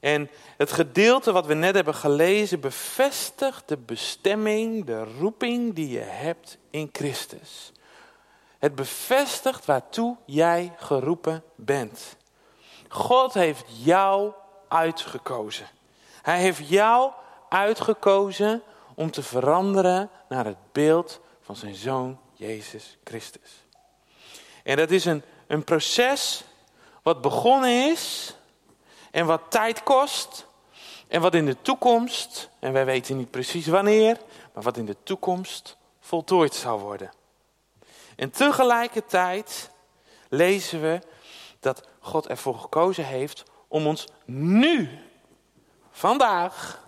En 0.00 0.30
het 0.56 0.72
gedeelte 0.72 1.32
wat 1.32 1.46
we 1.46 1.54
net 1.54 1.74
hebben 1.74 1.94
gelezen 1.94 2.60
bevestigt 2.60 3.68
de 3.68 3.76
bestemming, 3.76 4.84
de 4.84 5.04
roeping 5.04 5.74
die 5.74 5.88
je 5.88 5.98
hebt 5.98 6.58
in 6.70 6.88
Christus. 6.92 7.72
Het 8.58 8.74
bevestigt 8.74 9.64
waartoe 9.64 10.16
jij 10.24 10.72
geroepen 10.76 11.42
bent. 11.54 12.16
God 12.88 13.34
heeft 13.34 13.64
jou 13.66 14.32
uitgekozen. 14.68 15.66
Hij 16.22 16.40
heeft 16.40 16.68
jou 16.68 17.12
uitgekozen 17.48 18.62
om 18.94 19.10
te 19.10 19.22
veranderen 19.22 20.10
naar 20.28 20.44
het 20.44 20.72
beeld 20.72 21.20
van 21.40 21.56
zijn 21.56 21.74
zoon 21.74 22.18
Jezus 22.40 22.98
Christus. 23.04 23.64
En 24.62 24.76
dat 24.76 24.90
is 24.90 25.04
een, 25.04 25.22
een 25.46 25.64
proces 25.64 26.44
wat 27.02 27.20
begonnen 27.20 27.90
is 27.90 28.34
en 29.10 29.26
wat 29.26 29.50
tijd 29.50 29.82
kost 29.82 30.46
en 31.08 31.20
wat 31.20 31.34
in 31.34 31.46
de 31.46 31.62
toekomst, 31.62 32.50
en 32.58 32.72
wij 32.72 32.84
weten 32.84 33.16
niet 33.16 33.30
precies 33.30 33.66
wanneer, 33.66 34.20
maar 34.54 34.62
wat 34.62 34.76
in 34.76 34.84
de 34.84 34.96
toekomst 35.02 35.76
voltooid 36.00 36.54
zal 36.54 36.78
worden. 36.78 37.10
En 38.16 38.30
tegelijkertijd 38.30 39.70
lezen 40.28 40.80
we 40.80 41.00
dat 41.58 41.88
God 41.98 42.26
ervoor 42.26 42.58
gekozen 42.58 43.04
heeft 43.04 43.42
om 43.68 43.86
ons 43.86 44.06
nu, 44.24 44.88
vandaag, 45.90 46.84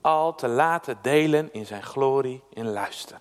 al 0.00 0.34
te 0.34 0.48
laten 0.48 0.98
delen 1.02 1.52
in 1.52 1.66
zijn 1.66 1.82
glorie 1.82 2.42
en 2.54 2.72
luister. 2.72 3.18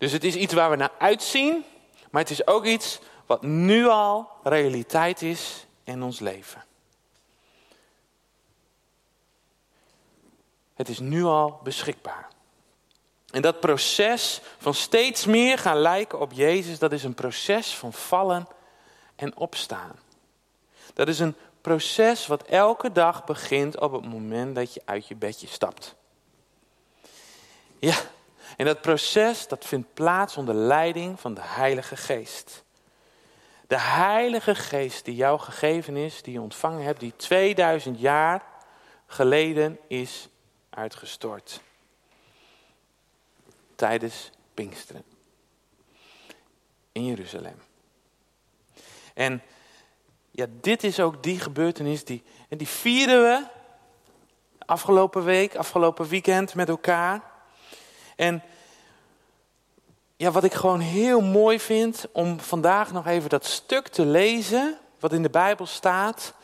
Dus 0.00 0.12
het 0.12 0.24
is 0.24 0.34
iets 0.34 0.54
waar 0.54 0.70
we 0.70 0.76
naar 0.76 0.92
uitzien, 0.98 1.64
maar 2.10 2.22
het 2.22 2.30
is 2.30 2.46
ook 2.46 2.64
iets 2.64 2.98
wat 3.26 3.42
nu 3.42 3.86
al 3.86 4.28
realiteit 4.42 5.22
is 5.22 5.66
in 5.84 6.02
ons 6.02 6.18
leven. 6.20 6.64
Het 10.74 10.88
is 10.88 10.98
nu 10.98 11.24
al 11.24 11.60
beschikbaar. 11.62 12.28
En 13.30 13.42
dat 13.42 13.60
proces 13.60 14.40
van 14.58 14.74
steeds 14.74 15.26
meer 15.26 15.58
gaan 15.58 15.78
lijken 15.78 16.20
op 16.20 16.32
Jezus, 16.32 16.78
dat 16.78 16.92
is 16.92 17.04
een 17.04 17.14
proces 17.14 17.74
van 17.74 17.92
vallen 17.92 18.48
en 19.16 19.36
opstaan. 19.36 19.98
Dat 20.94 21.08
is 21.08 21.18
een 21.18 21.36
proces 21.60 22.26
wat 22.26 22.42
elke 22.42 22.92
dag 22.92 23.24
begint 23.24 23.80
op 23.80 23.92
het 23.92 24.04
moment 24.04 24.54
dat 24.54 24.74
je 24.74 24.82
uit 24.84 25.06
je 25.06 25.16
bedje 25.16 25.46
stapt. 25.46 25.94
Ja, 27.78 27.96
en 28.56 28.64
dat 28.64 28.80
proces 28.80 29.48
dat 29.48 29.64
vindt 29.64 29.94
plaats 29.94 30.36
onder 30.36 30.54
leiding 30.54 31.20
van 31.20 31.34
de 31.34 31.42
Heilige 31.44 31.96
Geest. 31.96 32.64
De 33.66 33.80
Heilige 33.80 34.54
Geest 34.54 35.04
die 35.04 35.14
jou 35.14 35.38
gegeven 35.38 35.96
is, 35.96 36.22
die 36.22 36.32
je 36.32 36.40
ontvangen 36.40 36.84
hebt, 36.84 37.00
die 37.00 37.16
2000 37.16 38.00
jaar 38.00 38.42
geleden 39.06 39.78
is 39.88 40.28
uitgestort 40.70 41.60
tijdens 43.76 44.30
Pinksteren. 44.54 45.04
in 46.92 47.04
Jeruzalem. 47.04 47.62
En 49.14 49.42
ja, 50.30 50.46
dit 50.60 50.84
is 50.84 51.00
ook 51.00 51.22
die 51.22 51.40
gebeurtenis 51.40 52.04
die, 52.04 52.22
en 52.48 52.58
die 52.58 52.68
vieren 52.68 53.22
we 53.22 53.46
afgelopen 54.66 55.24
week, 55.24 55.56
afgelopen 55.56 56.08
weekend 56.08 56.54
met 56.54 56.68
elkaar. 56.68 57.29
En 58.20 58.42
ja, 60.16 60.30
wat 60.30 60.44
ik 60.44 60.54
gewoon 60.54 60.80
heel 60.80 61.20
mooi 61.20 61.60
vind 61.60 62.06
om 62.12 62.40
vandaag 62.40 62.92
nog 62.92 63.06
even 63.06 63.30
dat 63.30 63.44
stuk 63.44 63.88
te 63.88 64.04
lezen, 64.06 64.78
wat 64.98 65.12
in 65.12 65.22
de 65.22 65.30
Bijbel 65.30 65.66
staat, 65.66 66.34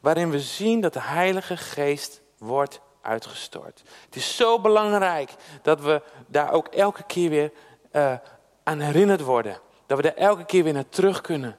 waarin 0.00 0.30
we 0.30 0.40
zien 0.40 0.80
dat 0.80 0.92
de 0.92 1.00
Heilige 1.00 1.56
Geest 1.56 2.20
wordt 2.38 2.80
uitgestort. 3.02 3.82
Het 4.04 4.16
is 4.16 4.36
zo 4.36 4.60
belangrijk 4.60 5.30
dat 5.62 5.80
we 5.80 6.02
daar 6.26 6.52
ook 6.52 6.66
elke 6.66 7.02
keer 7.02 7.30
weer 7.30 7.52
uh, 7.92 8.14
aan 8.62 8.80
herinnerd 8.80 9.20
worden. 9.20 9.58
Dat 9.86 9.96
we 9.96 10.02
daar 10.02 10.14
elke 10.14 10.44
keer 10.44 10.64
weer 10.64 10.72
naar 10.72 10.88
terug 10.88 11.20
kunnen. 11.20 11.56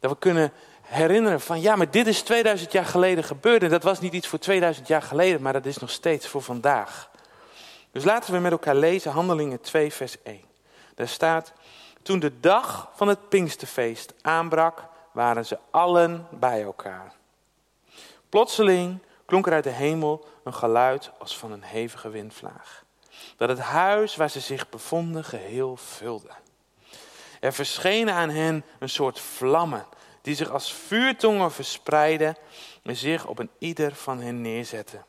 Dat 0.00 0.10
we 0.10 0.18
kunnen 0.18 0.52
herinneren 0.82 1.40
van 1.40 1.60
ja, 1.60 1.76
maar 1.76 1.90
dit 1.90 2.06
is 2.06 2.22
2000 2.22 2.72
jaar 2.72 2.86
geleden 2.86 3.24
gebeurd. 3.24 3.62
En 3.62 3.70
dat 3.70 3.82
was 3.82 4.00
niet 4.00 4.12
iets 4.12 4.28
voor 4.28 4.38
2000 4.38 4.88
jaar 4.88 5.02
geleden, 5.02 5.42
maar 5.42 5.52
dat 5.52 5.66
is 5.66 5.78
nog 5.78 5.90
steeds 5.90 6.28
voor 6.28 6.42
vandaag. 6.42 7.12
Dus 7.94 8.04
laten 8.04 8.32
we 8.32 8.38
met 8.38 8.52
elkaar 8.52 8.74
lezen 8.74 9.12
Handelingen 9.12 9.60
2, 9.60 9.92
vers 9.92 10.22
1. 10.22 10.40
Daar 10.94 11.08
staat, 11.08 11.52
toen 12.02 12.18
de 12.18 12.40
dag 12.40 12.90
van 12.94 13.08
het 13.08 13.28
Pinksterfeest 13.28 14.14
aanbrak, 14.20 14.82
waren 15.12 15.46
ze 15.46 15.58
allen 15.70 16.26
bij 16.30 16.62
elkaar. 16.62 17.14
Plotseling 18.28 18.98
klonk 19.24 19.46
er 19.46 19.52
uit 19.52 19.64
de 19.64 19.70
hemel 19.70 20.26
een 20.44 20.54
geluid 20.54 21.10
als 21.18 21.38
van 21.38 21.52
een 21.52 21.62
hevige 21.62 22.08
windvlaag. 22.08 22.84
Dat 23.36 23.48
het 23.48 23.58
huis 23.58 24.16
waar 24.16 24.30
ze 24.30 24.40
zich 24.40 24.68
bevonden 24.68 25.24
geheel 25.24 25.76
vulde. 25.76 26.30
Er 27.40 27.52
verschenen 27.52 28.14
aan 28.14 28.30
hen 28.30 28.64
een 28.78 28.88
soort 28.88 29.20
vlammen 29.20 29.86
die 30.22 30.34
zich 30.34 30.50
als 30.50 30.72
vuurtongen 30.72 31.52
verspreidden 31.52 32.36
en 32.82 32.96
zich 32.96 33.26
op 33.26 33.38
een 33.38 33.50
ieder 33.58 33.94
van 33.94 34.20
hen 34.20 34.40
neerzetten. 34.40 35.04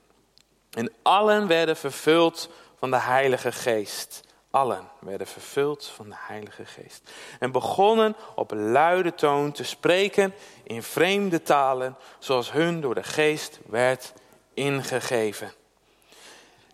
En 0.76 0.94
allen 1.02 1.48
werden 1.48 1.78
vervuld 1.78 2.50
van 2.86 3.00
de 3.00 3.06
Heilige 3.06 3.52
Geest. 3.52 4.22
Allen 4.52 4.90
werden 5.00 5.28
vervuld 5.28 5.86
van 5.96 6.10
de 6.10 6.16
Heilige 6.18 6.66
Geest. 6.66 7.12
En 7.40 7.52
begonnen 7.52 8.16
op 8.36 8.52
luide 8.52 9.16
toon 9.16 9.52
te 9.52 9.64
spreken 9.64 10.34
in 10.64 10.84
vreemde 10.84 11.42
talen, 11.42 11.98
zoals 12.20 12.52
hun 12.52 12.82
door 12.82 12.96
de 12.96 13.04
Geest 13.04 13.60
werd 13.66 14.14
ingegeven. 14.54 15.54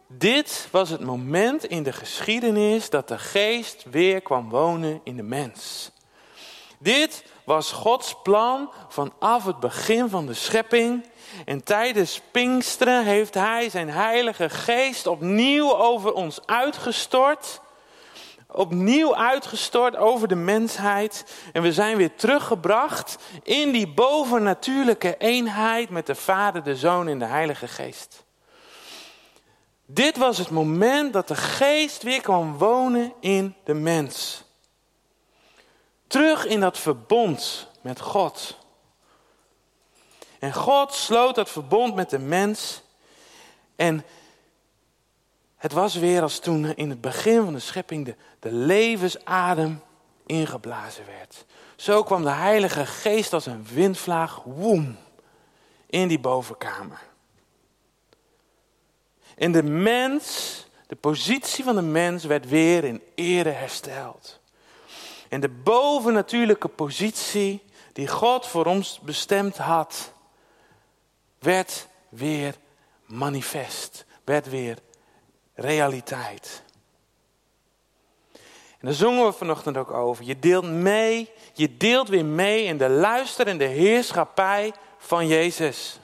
Dit 0.07 0.67
was 0.71 0.89
het 0.89 1.01
moment 1.01 1.65
in 1.65 1.83
de 1.83 1.93
geschiedenis 1.93 2.89
dat 2.89 3.07
de 3.07 3.19
Geest 3.19 3.85
weer 3.91 4.21
kwam 4.21 4.49
wonen 4.49 5.01
in 5.03 5.15
de 5.15 5.23
mens. 5.23 5.91
Dit 6.81 7.23
was 7.43 7.71
Gods 7.71 8.15
plan 8.23 8.71
vanaf 8.87 9.45
het 9.45 9.59
begin 9.59 10.09
van 10.09 10.25
de 10.25 10.33
schepping. 10.33 11.05
En 11.45 11.63
tijdens 11.63 12.21
Pinksteren 12.31 13.03
heeft 13.03 13.33
Hij 13.33 13.69
zijn 13.69 13.89
Heilige 13.89 14.49
Geest 14.49 15.07
opnieuw 15.07 15.77
over 15.77 16.13
ons 16.13 16.39
uitgestort. 16.45 17.61
Opnieuw 18.47 19.15
uitgestort 19.15 19.95
over 19.95 20.27
de 20.27 20.35
mensheid. 20.35 21.25
En 21.53 21.61
we 21.61 21.73
zijn 21.73 21.97
weer 21.97 22.15
teruggebracht 22.15 23.17
in 23.43 23.71
die 23.71 23.87
bovennatuurlijke 23.87 25.17
eenheid 25.17 25.89
met 25.89 26.05
de 26.05 26.15
Vader, 26.15 26.63
de 26.63 26.75
Zoon 26.75 27.07
en 27.07 27.19
de 27.19 27.25
Heilige 27.25 27.67
Geest. 27.67 28.23
Dit 29.85 30.17
was 30.17 30.37
het 30.37 30.49
moment 30.49 31.13
dat 31.13 31.27
de 31.27 31.35
Geest 31.35 32.03
weer 32.03 32.21
kwam 32.21 32.57
wonen 32.57 33.13
in 33.19 33.55
de 33.63 33.73
mens. 33.73 34.43
Terug 36.11 36.45
in 36.45 36.59
dat 36.59 36.77
verbond 36.77 37.67
met 37.81 37.99
God. 37.99 38.57
En 40.39 40.53
God 40.53 40.93
sloot 40.93 41.35
dat 41.35 41.49
verbond 41.49 41.95
met 41.95 42.09
de 42.09 42.19
mens. 42.19 42.81
En 43.75 44.05
het 45.55 45.71
was 45.71 45.95
weer 45.95 46.21
als 46.21 46.39
toen 46.39 46.75
in 46.75 46.89
het 46.89 47.01
begin 47.01 47.43
van 47.43 47.53
de 47.53 47.59
schepping 47.59 48.05
de, 48.05 48.15
de 48.39 48.51
levensadem 48.51 49.81
ingeblazen 50.25 51.05
werd. 51.05 51.45
Zo 51.75 52.03
kwam 52.03 52.23
de 52.23 52.29
Heilige 52.29 52.85
Geest 52.85 53.33
als 53.33 53.45
een 53.45 53.65
windvlaag, 53.65 54.43
woem, 54.43 54.97
in 55.85 56.07
die 56.07 56.19
bovenkamer. 56.19 57.01
En 59.35 59.51
de 59.51 59.63
mens, 59.63 60.55
de 60.87 60.95
positie 60.95 61.63
van 61.63 61.75
de 61.75 61.81
mens 61.81 62.23
werd 62.23 62.49
weer 62.49 62.83
in 62.83 63.01
ere 63.15 63.49
hersteld. 63.49 64.40
En 65.31 65.39
de 65.39 65.49
bovennatuurlijke 65.49 66.67
positie 66.67 67.63
die 67.93 68.07
God 68.07 68.47
voor 68.47 68.65
ons 68.65 68.99
bestemd 68.99 69.57
had, 69.57 70.13
werd 71.39 71.87
weer 72.09 72.55
manifest, 73.05 74.05
werd 74.23 74.49
weer 74.49 74.77
realiteit. 75.53 76.63
En 78.71 78.87
daar 78.87 78.93
zongen 78.93 79.25
we 79.25 79.31
vanochtend 79.31 79.77
ook 79.77 79.91
over. 79.91 80.25
Je 80.25 80.39
deelt 80.39 80.65
mee, 80.65 81.29
je 81.53 81.77
deelt 81.77 82.07
weer 82.07 82.25
mee 82.25 82.63
in 82.63 82.77
de 82.77 82.89
luister 82.89 83.47
en 83.47 83.57
de 83.57 83.65
heerschappij 83.65 84.73
van 84.97 85.27
Jezus. 85.27 85.99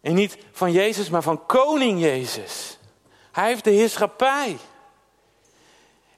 En 0.00 0.14
niet 0.14 0.38
van 0.52 0.72
Jezus, 0.72 1.10
maar 1.10 1.22
van 1.22 1.46
koning 1.46 2.00
Jezus. 2.00 2.78
Hij 3.32 3.46
heeft 3.46 3.64
de 3.64 3.70
heerschappij. 3.70 4.58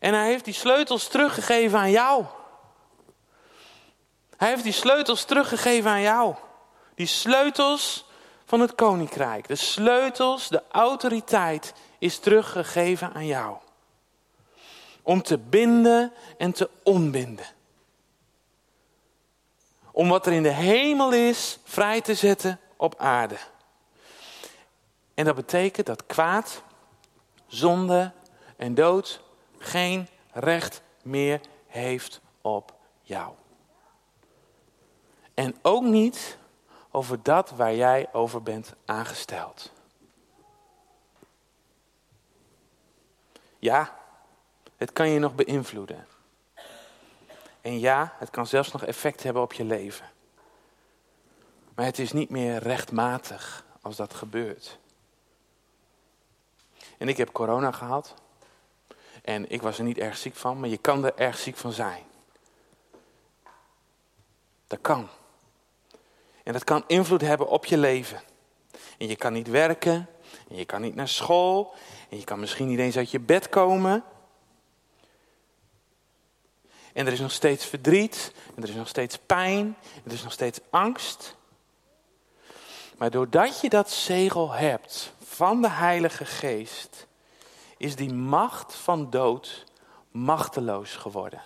En 0.03 0.15
hij 0.15 0.27
heeft 0.27 0.45
die 0.45 0.55
sleutels 0.55 1.09
teruggegeven 1.09 1.79
aan 1.79 1.91
jou. 1.91 2.25
Hij 4.37 4.49
heeft 4.49 4.63
die 4.63 4.73
sleutels 4.73 5.25
teruggegeven 5.25 5.91
aan 5.91 6.01
jou. 6.01 6.35
Die 6.95 7.07
sleutels 7.07 8.05
van 8.45 8.61
het 8.61 8.75
koninkrijk. 8.75 9.49
De 9.49 9.55
sleutels, 9.55 10.49
de 10.49 10.63
autoriteit 10.71 11.73
is 11.99 12.19
teruggegeven 12.19 13.13
aan 13.13 13.27
jou. 13.27 13.57
Om 15.03 15.23
te 15.23 15.39
binden 15.39 16.13
en 16.39 16.53
te 16.53 16.71
onbinden. 16.83 17.47
Om 19.93 20.09
wat 20.09 20.27
er 20.27 20.33
in 20.33 20.43
de 20.43 20.49
hemel 20.49 21.13
is 21.13 21.59
vrij 21.65 22.01
te 22.01 22.15
zetten 22.15 22.61
op 22.77 22.95
aarde. 22.99 23.39
En 25.15 25.25
dat 25.25 25.35
betekent 25.35 25.87
dat 25.87 26.07
kwaad, 26.07 26.63
zonde 27.47 28.13
en 28.57 28.75
dood 28.75 29.21
geen 29.63 30.09
recht 30.33 30.83
meer 31.03 31.41
heeft 31.67 32.21
op 32.41 32.75
jou. 33.03 33.35
En 35.35 35.57
ook 35.63 35.83
niet 35.83 36.39
over 36.91 37.23
dat 37.23 37.51
waar 37.51 37.75
jij 37.75 38.09
over 38.13 38.43
bent 38.43 38.75
aangesteld. 38.85 39.73
Ja, 43.59 43.99
het 44.77 44.93
kan 44.93 45.09
je 45.09 45.19
nog 45.19 45.35
beïnvloeden. 45.35 46.07
En 47.61 47.81
ja, 47.81 48.15
het 48.19 48.31
kan 48.31 48.47
zelfs 48.47 48.73
nog 48.73 48.85
effect 48.85 49.23
hebben 49.23 49.43
op 49.43 49.53
je 49.53 49.65
leven. 49.65 50.11
Maar 51.75 51.85
het 51.85 51.99
is 51.99 52.13
niet 52.13 52.31
meer 52.31 52.59
rechtmatig 52.59 53.65
als 53.81 53.97
dat 53.97 54.15
gebeurt. 54.15 54.79
En 56.99 57.09
ik 57.09 57.17
heb 57.17 57.33
corona 57.33 57.71
gehad. 57.71 58.15
En 59.23 59.51
ik 59.51 59.63
was 59.63 59.79
er 59.79 59.85
niet 59.85 59.99
erg 59.99 60.17
ziek 60.17 60.37
van, 60.37 60.61
maar 60.61 60.69
je 60.69 60.77
kan 60.77 61.05
er 61.05 61.15
erg 61.15 61.39
ziek 61.39 61.57
van 61.57 61.73
zijn. 61.73 62.03
Dat 64.67 64.79
kan. 64.81 65.09
En 66.43 66.53
dat 66.53 66.65
kan 66.65 66.85
invloed 66.87 67.21
hebben 67.21 67.49
op 67.49 67.65
je 67.65 67.79
leven. 67.79 68.23
En 68.99 69.09
je 69.09 69.17
kan 69.17 69.33
niet 69.33 69.49
werken, 69.49 70.09
en 70.49 70.57
je 70.57 70.65
kan 70.65 70.81
niet 70.81 70.95
naar 70.95 71.09
school, 71.09 71.75
en 72.09 72.19
je 72.19 72.25
kan 72.25 72.41
misschien 72.41 72.69
niet 72.69 72.79
eens 72.79 72.97
uit 72.97 73.11
je 73.11 73.21
bed 73.21 73.49
komen. 73.49 74.05
En 76.93 77.07
er 77.07 77.13
is 77.13 77.21
nog 77.21 77.33
steeds 77.33 77.67
verdriet, 77.67 78.33
en 78.55 78.63
er 78.63 78.69
is 78.69 78.75
nog 78.75 78.89
steeds 78.89 79.19
pijn, 79.19 79.77
en 79.95 80.03
er 80.05 80.13
is 80.13 80.23
nog 80.23 80.33
steeds 80.33 80.61
angst. 80.71 81.37
Maar 82.97 83.11
doordat 83.11 83.61
je 83.61 83.69
dat 83.69 83.91
zegel 83.91 84.51
hebt 84.51 85.13
van 85.25 85.63
de 85.63 85.71
Heilige 85.71 86.25
Geest, 86.25 87.07
is 87.83 87.97
die 87.97 88.13
macht 88.13 88.75
van 88.75 89.11
dood 89.11 89.65
machteloos 90.11 90.95
geworden. 90.95 91.43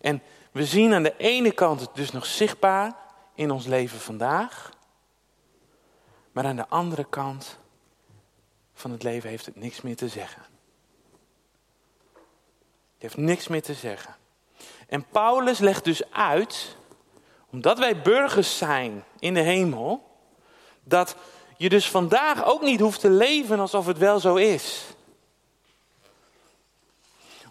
En 0.00 0.22
we 0.52 0.64
zien 0.64 0.92
aan 0.92 1.02
de 1.02 1.16
ene 1.16 1.52
kant 1.52 1.80
het 1.80 1.94
dus 1.94 2.10
nog 2.10 2.26
zichtbaar 2.26 2.96
in 3.34 3.50
ons 3.50 3.66
leven 3.66 3.98
vandaag. 3.98 4.70
Maar 6.32 6.44
aan 6.44 6.56
de 6.56 6.68
andere 6.68 7.04
kant 7.04 7.58
van 8.72 8.90
het 8.90 9.02
leven 9.02 9.28
heeft 9.28 9.46
het 9.46 9.56
niks 9.56 9.80
meer 9.80 9.96
te 9.96 10.08
zeggen. 10.08 10.42
Het 12.92 13.02
heeft 13.02 13.16
niks 13.16 13.48
meer 13.48 13.62
te 13.62 13.74
zeggen. 13.74 14.16
En 14.88 15.06
Paulus 15.08 15.58
legt 15.58 15.84
dus 15.84 16.10
uit, 16.10 16.76
omdat 17.50 17.78
wij 17.78 18.02
burgers 18.02 18.58
zijn 18.58 19.04
in 19.18 19.34
de 19.34 19.40
hemel, 19.40 20.18
dat 20.82 21.16
je 21.56 21.68
dus 21.68 21.90
vandaag 21.90 22.44
ook 22.44 22.62
niet 22.62 22.80
hoeft 22.80 23.00
te 23.00 23.10
leven 23.10 23.60
alsof 23.60 23.86
het 23.86 23.98
wel 23.98 24.20
zo 24.20 24.34
is. 24.34 24.84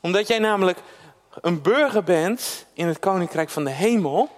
Omdat 0.02 0.28
jij 0.28 0.39
namelijk 0.39 0.80
een 1.41 1.62
burger 1.62 2.04
bent 2.04 2.65
in 2.74 2.88
het 2.88 3.00
koninkrijk 3.00 3.50
van 3.50 3.63
de 3.63 3.70
hemel, 3.70 4.30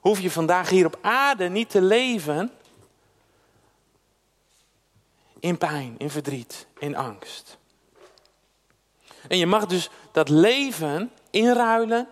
hoef 0.00 0.20
je 0.20 0.30
vandaag 0.30 0.68
hier 0.68 0.86
op 0.86 0.98
aarde 1.00 1.48
niet 1.48 1.70
te 1.70 1.82
leven 1.82 2.52
in 5.40 5.58
pijn, 5.58 5.94
in 5.98 6.10
verdriet, 6.10 6.66
in 6.78 6.96
angst. 6.96 7.58
En 9.28 9.38
je 9.38 9.46
mag 9.46 9.66
dus 9.66 9.90
dat 10.12 10.28
leven 10.28 11.12
inruilen 11.30 12.08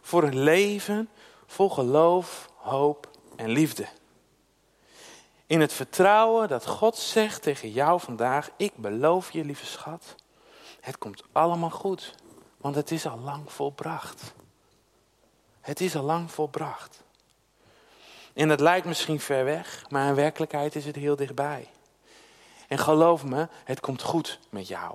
voor 0.00 0.22
een 0.22 0.38
leven 0.38 1.08
vol 1.46 1.70
geloof, 1.70 2.50
hoop 2.56 3.08
en 3.36 3.50
liefde. 3.50 3.86
In 5.46 5.60
het 5.60 5.72
vertrouwen 5.72 6.48
dat 6.48 6.66
God 6.66 6.96
zegt 6.96 7.42
tegen 7.42 7.70
jou 7.70 8.00
vandaag: 8.00 8.50
Ik 8.56 8.76
beloof 8.76 9.32
je, 9.32 9.44
lieve 9.44 9.66
schat, 9.66 10.14
het 10.80 10.98
komt 10.98 11.22
allemaal 11.32 11.70
goed, 11.70 12.14
want 12.56 12.74
het 12.74 12.90
is 12.90 13.06
al 13.06 13.18
lang 13.18 13.52
volbracht. 13.52 14.34
Het 15.60 15.80
is 15.80 15.96
al 15.96 16.02
lang 16.02 16.30
volbracht. 16.30 17.02
En 18.32 18.48
het 18.48 18.60
lijkt 18.60 18.86
misschien 18.86 19.20
ver 19.20 19.44
weg, 19.44 19.84
maar 19.88 20.08
in 20.08 20.14
werkelijkheid 20.14 20.74
is 20.74 20.84
het 20.84 20.96
heel 20.96 21.16
dichtbij. 21.16 21.70
En 22.68 22.78
geloof 22.78 23.24
me, 23.24 23.48
het 23.64 23.80
komt 23.80 24.02
goed 24.02 24.38
met 24.48 24.68
jou. 24.68 24.94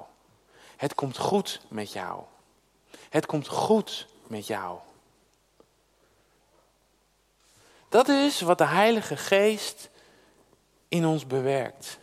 Het 0.78 0.96
komt 0.96 1.18
goed 1.18 1.62
met 1.68 1.92
jou. 1.92 2.22
Het 3.10 3.26
komt 3.26 3.48
goed 3.48 4.08
met 4.28 4.48
jou. 4.48 4.78
Dat 7.90 8.08
is 8.08 8.42
wat 8.42 8.58
de 8.58 8.66
Heilige 8.66 9.18
Geest 9.18 9.90
in 10.90 11.06
ons 11.06 11.28
bewerkt. 11.28 12.00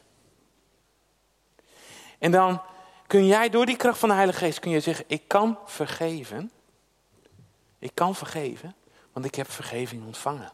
En 2.19 2.31
dan 2.31 2.63
kun 3.07 3.27
jij 3.27 3.49
door 3.49 3.67
die 3.67 3.77
kracht 3.77 3.99
van 3.99 4.09
de 4.09 4.15
Heilige 4.15 4.39
Geest 4.39 4.59
kun 4.59 4.71
je 4.71 4.81
zeggen: 4.81 5.05
ik 5.09 5.29
kan 5.29 5.59
vergeven. 5.65 6.51
Ik 7.79 7.91
kan 7.95 8.15
vergeven, 8.15 8.75
want 9.13 9.27
ik 9.27 9.35
heb 9.35 9.51
vergeving 9.51 10.07
ontvangen. 10.07 10.53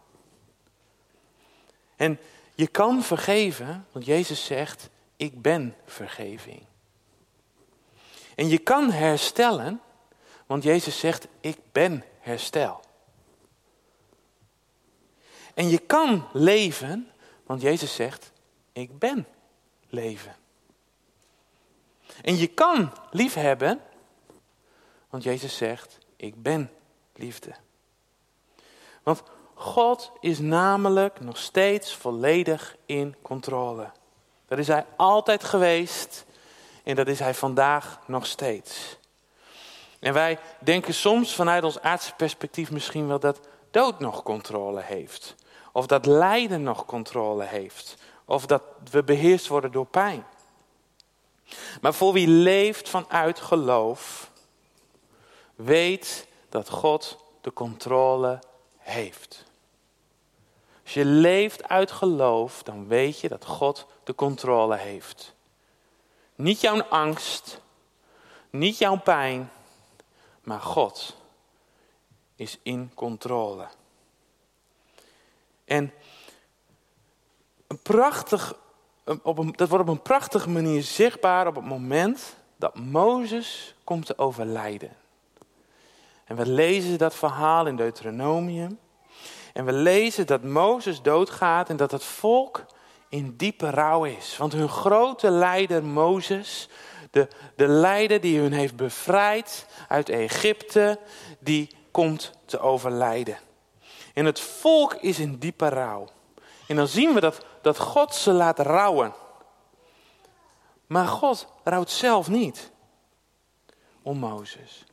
En 1.97 2.19
je 2.55 2.67
kan 2.67 3.03
vergeven, 3.03 3.87
want 3.93 4.05
Jezus 4.05 4.45
zegt: 4.45 4.89
ik 5.17 5.43
ben 5.43 5.77
vergeving. 5.87 6.63
En 8.35 8.49
je 8.49 8.59
kan 8.59 8.91
herstellen, 8.91 9.81
want 10.47 10.63
Jezus 10.63 10.99
zegt: 10.99 11.27
ik 11.41 11.59
ben 11.73 12.05
herstel. 12.21 12.81
En 15.55 15.69
je 15.69 15.79
kan 15.79 16.29
leven, 16.33 17.12
want 17.53 17.65
Jezus 17.65 17.95
zegt, 17.95 18.33
ik 18.73 18.99
ben 18.99 19.27
leven. 19.89 20.37
En 22.23 22.37
je 22.37 22.47
kan 22.47 22.93
liefhebben, 23.11 23.81
want 25.11 25.23
Jezus 25.23 25.57
zegt, 25.57 25.99
ik 26.17 26.43
ben 26.43 26.71
liefde. 27.15 27.55
Want 29.03 29.23
God 29.55 30.13
is 30.21 30.39
namelijk 30.39 31.21
nog 31.21 31.39
steeds 31.39 31.95
volledig 31.95 32.77
in 32.87 33.17
controle. 33.23 33.91
Dat 34.47 34.59
is 34.59 34.69
Hij 34.69 34.87
altijd 34.97 35.45
geweest 35.45 36.25
en 36.85 36.97
dat 36.97 37.09
is 37.09 37.19
Hij 37.19 37.35
vandaag 37.35 38.01
nog 38.07 38.27
steeds. 38.27 38.99
En 39.99 40.13
wij 40.13 40.39
denken 40.61 40.95
soms 40.95 41.35
vanuit 41.35 41.65
ons 41.65 41.81
aardse 41.81 42.15
perspectief 42.15 42.71
misschien 42.71 43.09
wel 43.09 43.21
dat 43.21 43.41
dood 43.71 44.01
nog 44.01 44.23
controle 44.23 44.81
heeft. 44.81 45.35
Of 45.73 45.87
dat 45.87 46.07
lijden 46.07 46.63
nog 46.63 46.85
controle 46.85 47.45
heeft. 47.45 47.97
Of 48.25 48.47
dat 48.47 48.63
we 48.91 49.03
beheerst 49.03 49.47
worden 49.47 49.73
door 49.73 49.87
pijn. 49.87 50.25
Maar 51.81 51.95
voor 51.95 52.13
wie 52.13 52.29
leeft 52.29 52.89
vanuit 52.89 53.41
geloof, 53.41 54.31
weet 55.55 56.27
dat 56.49 56.69
God 56.69 57.25
de 57.41 57.53
controle 57.53 58.39
heeft. 58.79 59.45
Als 60.83 60.95
je 60.95 61.05
leeft 61.05 61.69
uit 61.69 61.91
geloof, 61.91 62.63
dan 62.63 62.89
weet 62.89 63.21
je 63.21 63.29
dat 63.29 63.45
God 63.45 63.87
de 64.05 64.15
controle 64.15 64.77
heeft. 64.77 65.35
Niet 66.35 66.61
jouw 66.61 66.83
angst, 66.83 67.61
niet 68.51 68.79
jouw 68.79 68.99
pijn, 68.99 69.51
maar 70.43 70.61
God 70.61 71.17
is 72.37 72.59
in 72.63 72.91
controle. 72.95 73.69
En 75.73 75.93
een 77.67 77.83
prachtig, 77.83 78.55
op 79.23 79.39
een, 79.39 79.53
dat 79.53 79.69
wordt 79.69 79.89
op 79.89 79.95
een 79.95 80.03
prachtige 80.03 80.49
manier 80.49 80.83
zichtbaar 80.83 81.47
op 81.47 81.55
het 81.55 81.65
moment 81.65 82.37
dat 82.57 82.79
Mozes 82.79 83.75
komt 83.85 84.07
te 84.07 84.19
overlijden. 84.19 84.91
En 86.25 86.37
we 86.37 86.47
lezen 86.47 86.99
dat 86.99 87.15
verhaal 87.15 87.67
in 87.67 87.77
Deuteronomium. 87.77 88.79
En 89.53 89.65
we 89.65 89.73
lezen 89.73 90.27
dat 90.27 90.43
Mozes 90.43 91.03
doodgaat 91.03 91.69
en 91.69 91.77
dat 91.77 91.91
het 91.91 92.05
volk 92.05 92.65
in 93.09 93.37
diepe 93.37 93.71
rouw 93.71 94.05
is. 94.05 94.37
Want 94.37 94.53
hun 94.53 94.69
grote 94.69 95.31
leider 95.31 95.85
Mozes, 95.85 96.69
de, 97.11 97.29
de 97.57 97.67
leider 97.67 98.21
die 98.21 98.39
hun 98.39 98.53
heeft 98.53 98.77
bevrijd 98.77 99.67
uit 99.89 100.09
Egypte, 100.09 100.99
die 101.39 101.77
komt 101.91 102.33
te 102.45 102.59
overlijden. 102.59 103.39
En 104.15 104.25
het 104.25 104.41
volk 104.41 104.95
is 104.95 105.19
in 105.19 105.39
diepe 105.39 105.69
rouw. 105.69 106.09
En 106.67 106.77
dan 106.77 106.89
zien 106.89 107.15
we 107.15 107.21
dat, 107.21 107.45
dat 107.63 107.79
God 107.79 108.15
ze 108.15 108.33
laat 108.33 108.59
rouwen. 108.59 109.15
Maar 110.87 111.07
God 111.07 111.47
rouwt 111.65 111.91
zelf 111.91 112.29
niet 112.29 112.71
om 114.03 114.19
Mozes. 114.19 114.85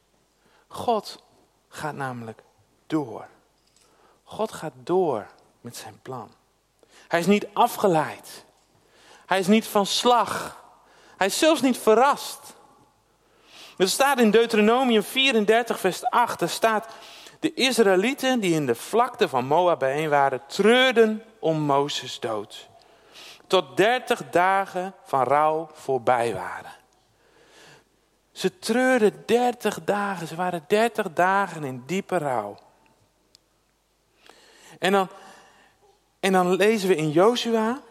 God 0.68 1.24
gaat 1.68 1.96
namelijk 1.96 2.44
door. 2.88 3.28
God 4.24 4.52
gaat 4.52 4.74
door 4.84 5.28
met 5.62 5.76
zijn 5.76 6.00
plan. 6.02 6.32
Hij 7.08 7.20
is 7.20 7.26
niet 7.26 7.48
afgeleid. 7.54 8.46
Hij 9.26 9.40
is 9.40 9.48
niet 9.48 9.68
van 9.68 9.86
slag. 9.86 10.64
Hij 11.18 11.28
is 11.28 11.38
zelfs 11.38 11.62
niet 11.62 11.78
verrast. 11.78 12.40
Er 13.78 13.90
staat 13.90 14.20
in 14.20 14.32
Deuteronomium 14.32 15.04
34, 15.04 15.80
vers 15.80 16.06
8, 16.06 16.42
er 16.42 16.50
staat, 16.50 16.88
de 17.40 17.54
Israëlieten 17.54 18.40
die 18.40 18.54
in 18.54 18.66
de 18.66 18.76
vlakte 18.76 19.28
van 19.28 19.46
Moab 19.46 19.80
bijeen 19.80 20.10
waren, 20.10 20.42
treurden 20.48 21.24
om 21.40 21.60
Mozes 21.60 22.20
dood. 22.20 22.70
Tot 23.48 23.78
dertig 23.78 24.30
dagen 24.30 24.94
van 25.04 25.24
rouw 25.24 25.70
voorbij 25.74 26.34
waren. 26.34 26.72
Ze 28.32 28.60
treurden 28.60 29.24
dertig 29.26 29.84
dagen, 29.84 30.28
ze 30.28 30.36
waren 30.36 30.66
dertig 30.68 31.14
dagen 31.14 31.64
in 31.64 31.84
diepe 31.86 32.18
rouw. 32.18 32.58
En 34.80 34.92
dan, 34.92 35.10
en 36.20 36.32
dan 36.32 36.56
lezen 36.56 36.90
we 36.90 36.96
in 36.96 37.12
Joshua 37.12 37.82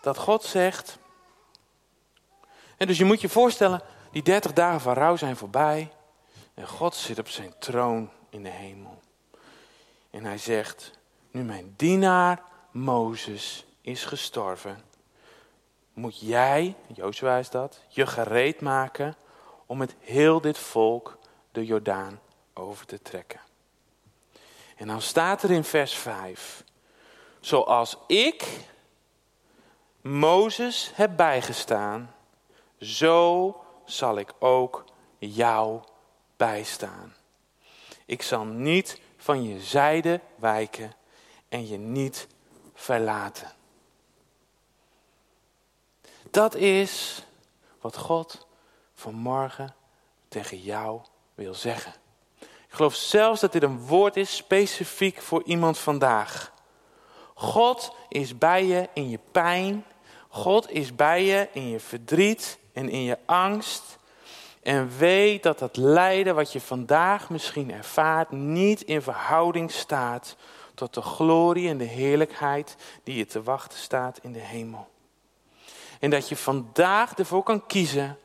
dat 0.00 0.18
God 0.18 0.44
zegt. 0.44 0.98
En 2.76 2.86
dus 2.86 2.98
je 2.98 3.04
moet 3.04 3.20
je 3.20 3.28
voorstellen, 3.28 3.82
die 4.10 4.22
dertig 4.22 4.52
dagen 4.52 4.80
van 4.80 4.94
rouw 4.94 5.16
zijn 5.16 5.36
voorbij. 5.36 5.92
En 6.54 6.68
God 6.68 6.94
zit 6.94 7.18
op 7.18 7.28
zijn 7.28 7.54
troon 7.58 8.10
in 8.32 8.42
de 8.42 8.48
hemel. 8.48 9.00
En 10.10 10.24
hij 10.24 10.38
zegt, 10.38 10.98
nu 11.30 11.42
mijn 11.42 11.74
dienaar 11.76 12.42
Mozes 12.70 13.66
is 13.80 14.04
gestorven, 14.04 14.82
moet 15.92 16.20
jij, 16.20 16.76
Jozua 16.94 17.36
is 17.36 17.50
dat, 17.50 17.80
je 17.88 18.06
gereed 18.06 18.60
maken 18.60 19.16
om 19.66 19.78
met 19.78 19.94
heel 19.98 20.40
dit 20.40 20.58
volk 20.58 21.18
de 21.50 21.64
Jordaan 21.64 22.20
over 22.54 22.86
te 22.86 23.02
trekken. 23.02 23.40
En 24.76 24.86
dan 24.86 25.02
staat 25.02 25.42
er 25.42 25.50
in 25.50 25.64
vers 25.64 25.94
5, 25.94 26.64
zoals 27.40 27.96
ik 28.06 28.58
Mozes 30.00 30.90
heb 30.94 31.16
bijgestaan, 31.16 32.14
zo 32.78 33.56
zal 33.84 34.18
ik 34.18 34.32
ook 34.38 34.84
jou 35.18 35.80
bijstaan. 36.36 37.14
Ik 38.12 38.22
zal 38.22 38.44
niet 38.44 39.00
van 39.16 39.42
je 39.42 39.60
zijde 39.60 40.20
wijken 40.36 40.92
en 41.48 41.68
je 41.68 41.78
niet 41.78 42.26
verlaten. 42.74 43.52
Dat 46.30 46.54
is 46.54 47.24
wat 47.80 47.96
God 47.96 48.46
vanmorgen 48.94 49.74
tegen 50.28 50.60
jou 50.60 51.00
wil 51.34 51.54
zeggen. 51.54 51.92
Ik 52.40 52.74
geloof 52.78 52.94
zelfs 52.94 53.40
dat 53.40 53.52
dit 53.52 53.62
een 53.62 53.78
woord 53.78 54.16
is 54.16 54.36
specifiek 54.36 55.22
voor 55.22 55.42
iemand 55.44 55.78
vandaag. 55.78 56.52
God 57.34 57.94
is 58.08 58.38
bij 58.38 58.64
je 58.64 58.88
in 58.92 59.10
je 59.10 59.20
pijn. 59.30 59.84
God 60.28 60.70
is 60.70 60.94
bij 60.94 61.24
je 61.24 61.48
in 61.52 61.68
je 61.68 61.80
verdriet 61.80 62.58
en 62.72 62.88
in 62.88 63.02
je 63.02 63.18
angst. 63.26 63.98
En 64.62 64.98
weet 64.98 65.42
dat 65.42 65.58
dat 65.58 65.76
lijden 65.76 66.34
wat 66.34 66.52
je 66.52 66.60
vandaag 66.60 67.30
misschien 67.30 67.72
ervaart 67.72 68.30
niet 68.30 68.82
in 68.82 69.02
verhouding 69.02 69.70
staat 69.70 70.36
tot 70.74 70.94
de 70.94 71.02
glorie 71.02 71.68
en 71.68 71.78
de 71.78 71.84
heerlijkheid 71.84 72.76
die 73.04 73.16
je 73.16 73.26
te 73.26 73.42
wachten 73.42 73.78
staat 73.78 74.18
in 74.22 74.32
de 74.32 74.40
hemel. 74.40 74.88
En 76.00 76.10
dat 76.10 76.28
je 76.28 76.36
vandaag 76.36 77.14
ervoor 77.14 77.42
kan 77.42 77.66
kiezen 77.66 78.18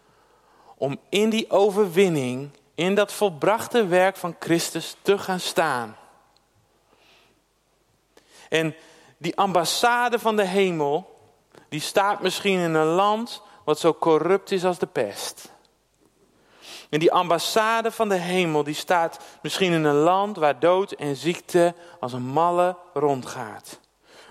om 0.76 1.00
in 1.10 1.30
die 1.30 1.52
overwinning, 1.52 2.50
in 2.76 2.96
dat 2.96 3.14
volbrachte 3.14 3.88
werk 3.88 4.18
van 4.18 4.36
Christus 4.40 4.96
te 5.02 5.18
gaan 5.18 5.40
staan. 5.40 5.98
En 8.50 8.76
die 9.18 9.38
ambassade 9.38 10.20
van 10.20 10.36
de 10.36 10.46
hemel, 10.46 11.20
die 11.70 11.82
staat 11.82 12.22
misschien 12.22 12.60
in 12.60 12.74
een 12.74 12.86
land 12.86 13.42
wat 13.64 13.80
zo 13.80 13.94
corrupt 13.94 14.52
is 14.52 14.66
als 14.66 14.78
de 14.78 14.86
pest. 14.86 15.56
En 16.90 17.00
die 17.00 17.12
ambassade 17.12 17.92
van 17.92 18.10
de 18.10 18.16
hemel, 18.16 18.64
die 18.64 18.74
staat 18.74 19.20
misschien 19.42 19.72
in 19.72 19.84
een 19.84 19.96
land 19.96 20.38
waar 20.38 20.60
dood 20.60 20.92
en 20.92 21.16
ziekte 21.16 21.76
als 22.00 22.14
een 22.14 22.28
malle 22.28 22.78
rondgaat. 22.94 23.80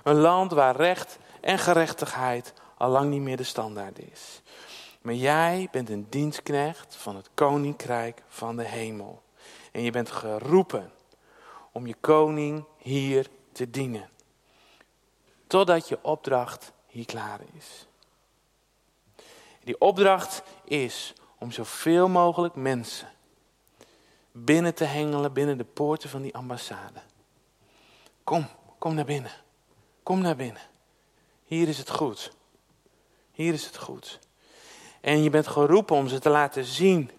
Een 0.02 0.16
land 0.16 0.52
waar 0.52 0.76
recht 0.76 1.18
en 1.40 1.58
gerechtigheid 1.58 2.52
al 2.78 2.90
lang 2.90 3.10
niet 3.10 3.20
meer 3.20 3.36
de 3.36 3.44
standaard 3.44 3.98
is. 3.98 4.42
Maar 5.02 5.14
jij 5.14 5.68
bent 5.70 5.90
een 5.90 6.06
dienstknecht 6.10 6.96
van 6.96 7.16
het 7.16 7.30
koninkrijk 7.34 8.22
van 8.28 8.56
de 8.56 8.64
hemel. 8.64 9.22
En 9.72 9.82
je 9.82 9.90
bent 9.90 10.10
geroepen 10.10 10.92
om 11.72 11.86
je 11.86 11.94
koning 12.00 12.64
hier 12.78 13.26
te 13.52 13.70
dienen. 13.70 14.08
Totdat 15.46 15.88
je 15.88 15.98
opdracht 16.02 16.72
hier 16.86 17.06
klaar 17.06 17.40
is. 17.58 17.86
Die 19.64 19.80
opdracht 19.80 20.42
is 20.64 21.14
om 21.38 21.50
zoveel 21.50 22.08
mogelijk 22.08 22.54
mensen 22.54 23.08
binnen 24.32 24.74
te 24.74 24.84
hengelen 24.84 25.32
binnen 25.32 25.58
de 25.58 25.64
poorten 25.64 26.08
van 26.10 26.22
die 26.22 26.34
ambassade. 26.34 27.00
Kom, 28.24 28.46
kom 28.78 28.94
naar 28.94 29.04
binnen. 29.04 29.32
Kom 30.02 30.20
naar 30.20 30.36
binnen. 30.36 30.62
Hier 31.44 31.68
is 31.68 31.78
het 31.78 31.90
goed. 31.90 32.32
Hier 33.32 33.52
is 33.52 33.66
het 33.66 33.76
goed. 33.76 34.18
En 35.00 35.22
je 35.22 35.30
bent 35.30 35.46
geroepen 35.46 35.96
om 35.96 36.08
ze 36.08 36.18
te 36.18 36.28
laten 36.28 36.64
zien 36.64 37.10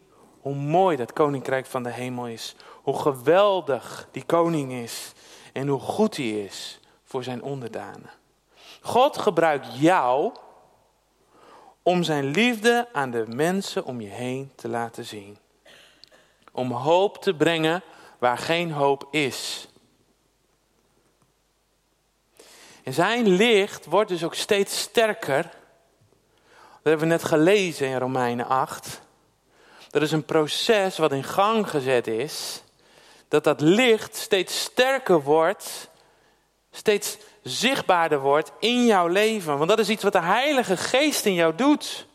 hoe 0.41 0.55
mooi 0.55 0.97
dat 0.97 1.13
koninkrijk 1.13 1.65
van 1.65 1.83
de 1.83 1.91
hemel 1.91 2.27
is. 2.27 2.55
Hoe 2.81 2.99
geweldig 2.99 4.07
die 4.11 4.23
koning 4.23 4.71
is. 4.71 5.11
En 5.53 5.67
hoe 5.67 5.79
goed 5.79 6.17
hij 6.17 6.29
is 6.43 6.79
voor 7.03 7.23
zijn 7.23 7.43
onderdanen. 7.43 8.09
God 8.81 9.17
gebruikt 9.17 9.79
jou 9.79 10.31
om 11.87 12.03
zijn 12.03 12.25
liefde 12.25 12.87
aan 12.93 13.11
de 13.11 13.25
mensen 13.27 13.85
om 13.85 14.01
je 14.01 14.09
heen 14.09 14.51
te 14.55 14.67
laten 14.67 15.05
zien. 15.05 15.37
Om 16.51 16.71
hoop 16.71 17.21
te 17.21 17.33
brengen 17.33 17.83
waar 18.17 18.37
geen 18.37 18.71
hoop 18.71 19.07
is. 19.11 19.67
En 22.83 22.93
zijn 22.93 23.27
licht 23.27 23.85
wordt 23.85 24.09
dus 24.09 24.23
ook 24.23 24.35
steeds 24.35 24.79
sterker. 24.79 25.43
Dat 25.43 26.83
hebben 26.83 27.07
we 27.07 27.13
net 27.13 27.23
gelezen 27.23 27.87
in 27.87 27.97
Romeinen 27.97 28.47
8. 28.47 29.01
Dat 29.89 30.01
is 30.01 30.11
een 30.11 30.25
proces 30.25 30.97
wat 30.97 31.11
in 31.11 31.23
gang 31.23 31.69
gezet 31.69 32.07
is. 32.07 32.63
Dat 33.27 33.43
dat 33.43 33.61
licht 33.61 34.15
steeds 34.15 34.59
sterker 34.59 35.23
wordt. 35.23 35.89
Steeds 36.71 37.17
zichtbaarder 37.47 38.19
wordt 38.19 38.51
in 38.59 38.85
jouw 38.85 39.07
leven. 39.07 39.57
Want 39.57 39.69
dat 39.69 39.79
is 39.79 39.89
iets 39.89 40.03
wat 40.03 40.13
de 40.13 40.21
Heilige 40.21 40.77
Geest 40.77 41.25
in 41.25 41.33
jou 41.33 41.55
doet. 41.55 42.07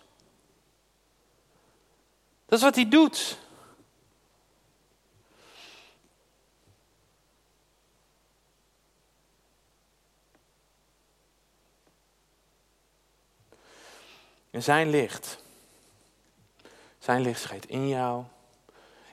Dat 2.47 2.59
is 2.59 2.64
wat 2.64 2.75
hij 2.75 2.88
doet. 2.88 3.38
En 14.51 14.62
zijn 14.62 14.90
licht. 14.90 15.38
Zijn 16.99 17.21
licht 17.21 17.40
schijnt 17.40 17.66
in 17.66 17.88
jou. 17.88 18.25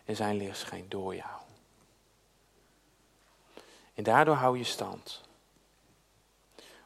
En 0.06 0.16
zijn 0.16 0.38
licht 0.38 0.58
schijnt 0.58 0.92
door 0.92 1.16
jou. 1.16 1.40
En 3.94 4.04
daardoor 4.04 4.36
hou 4.36 4.58
je 4.58 4.64
stand. 4.64 5.29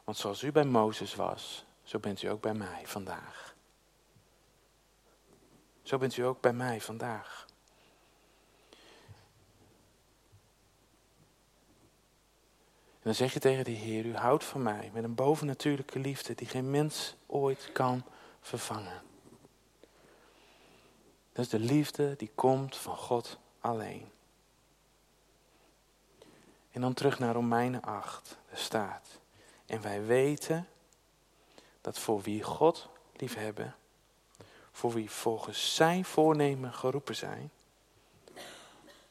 Want 0.04 0.16
zoals 0.16 0.42
u 0.42 0.52
bij 0.52 0.64
Mozes 0.64 1.14
was, 1.14 1.64
zo 1.82 1.98
bent 1.98 2.22
u 2.22 2.28
ook 2.28 2.40
bij 2.40 2.54
mij 2.54 2.82
vandaag. 2.86 3.54
Zo 5.82 5.98
bent 5.98 6.16
u 6.16 6.22
ook 6.22 6.40
bij 6.40 6.52
mij 6.52 6.80
vandaag. 6.80 7.46
En 13.04 13.10
dan 13.10 13.14
zeg 13.14 13.32
je 13.32 13.40
tegen 13.40 13.64
de 13.64 13.70
Heer, 13.70 14.06
u 14.06 14.16
houdt 14.16 14.44
van 14.44 14.62
mij 14.62 14.90
met 14.92 15.04
een 15.04 15.14
bovennatuurlijke 15.14 15.98
liefde 15.98 16.34
die 16.34 16.46
geen 16.46 16.70
mens 16.70 17.14
ooit 17.26 17.70
kan 17.72 18.04
vervangen. 18.40 19.02
Dat 21.32 21.44
is 21.44 21.48
de 21.50 21.58
liefde 21.58 22.16
die 22.16 22.30
komt 22.34 22.76
van 22.76 22.96
God 22.96 23.38
alleen. 23.60 24.10
En 26.70 26.80
dan 26.80 26.94
terug 26.94 27.18
naar 27.18 27.34
Romeinen 27.34 27.82
8, 27.82 28.38
daar 28.48 28.58
staat. 28.58 29.22
En 29.66 29.80
wij 29.82 30.04
weten 30.04 30.68
dat 31.80 31.98
voor 31.98 32.20
wie 32.20 32.42
God 32.42 32.88
liefhebben, 33.16 33.76
voor 34.72 34.92
wie 34.92 35.10
volgens 35.10 35.74
zijn 35.74 36.04
voornemen 36.04 36.72
geroepen 36.72 37.16
zijn, 37.16 37.50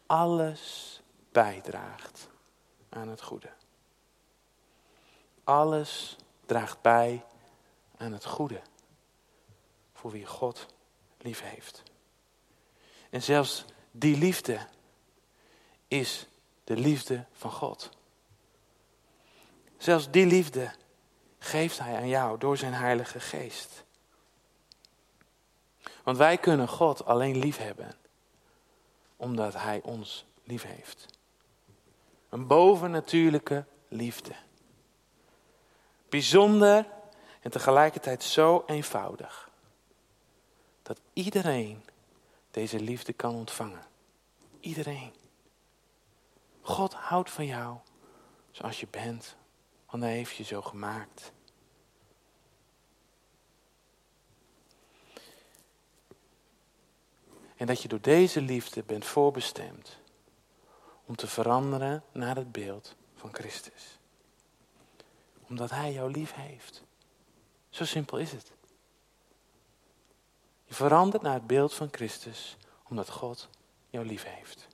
alles 0.05 1.01
bijdraagt 1.31 2.27
aan 2.89 3.07
het 3.07 3.21
goede. 3.21 3.49
Alles 5.43 6.15
draagt 6.45 6.81
bij 6.81 7.25
aan 7.97 8.11
het 8.11 8.25
goede 8.25 8.61
voor 10.03 10.11
wie 10.11 10.25
God 10.25 10.65
lief 11.17 11.41
heeft. 11.41 11.83
En 13.09 13.23
zelfs 13.23 13.65
die 13.91 14.17
liefde 14.17 14.67
is 15.87 16.27
de 16.63 16.75
liefde 16.75 17.25
van 17.33 17.51
God. 17.51 17.89
Zelfs 19.83 20.09
die 20.11 20.25
liefde 20.25 20.71
geeft 21.39 21.79
Hij 21.79 21.95
aan 21.95 22.07
jou 22.07 22.37
door 22.37 22.57
zijn 22.57 22.73
Heilige 22.73 23.19
Geest. 23.19 23.83
Want 26.03 26.17
wij 26.17 26.37
kunnen 26.37 26.67
God 26.67 27.05
alleen 27.05 27.37
lief 27.37 27.57
hebben 27.57 27.95
omdat 29.15 29.53
Hij 29.53 29.81
ons 29.81 30.25
lief 30.43 30.63
heeft. 30.63 31.05
Een 32.29 32.47
bovennatuurlijke 32.47 33.65
liefde. 33.87 34.35
Bijzonder 36.09 36.87
en 37.41 37.51
tegelijkertijd 37.51 38.23
zo 38.23 38.63
eenvoudig 38.67 39.49
dat 40.81 40.99
iedereen 41.13 41.85
deze 42.51 42.79
liefde 42.79 43.13
kan 43.13 43.35
ontvangen. 43.35 43.83
Iedereen. 44.59 45.13
God 46.61 46.93
houdt 46.93 47.29
van 47.29 47.45
jou 47.45 47.77
zoals 48.51 48.79
je 48.79 48.87
bent, 48.89 49.35
want 49.93 50.05
hij 50.05 50.13
heeft 50.13 50.35
je 50.35 50.43
zo 50.43 50.61
gemaakt. 50.61 51.31
En 57.55 57.67
dat 57.67 57.81
je 57.81 57.87
door 57.87 58.01
deze 58.01 58.41
liefde 58.41 58.83
bent 58.83 59.05
voorbestemd 59.05 59.97
om 61.05 61.15
te 61.15 61.27
veranderen 61.27 62.03
naar 62.11 62.35
het 62.35 62.51
beeld 62.51 62.95
van 63.15 63.33
Christus. 63.33 63.99
Omdat 65.47 65.69
Hij 65.69 65.93
jou 65.93 66.11
lief 66.11 66.33
heeft. 66.33 66.83
Zo 67.69 67.85
simpel 67.85 68.17
is 68.17 68.31
het. 68.31 68.51
Je 70.63 70.73
verandert 70.73 71.23
naar 71.23 71.33
het 71.33 71.47
beeld 71.47 71.73
van 71.73 71.87
Christus 71.91 72.57
omdat 72.83 73.09
God 73.09 73.49
jou 73.89 74.05
lief 74.05 74.23
heeft. 74.23 74.67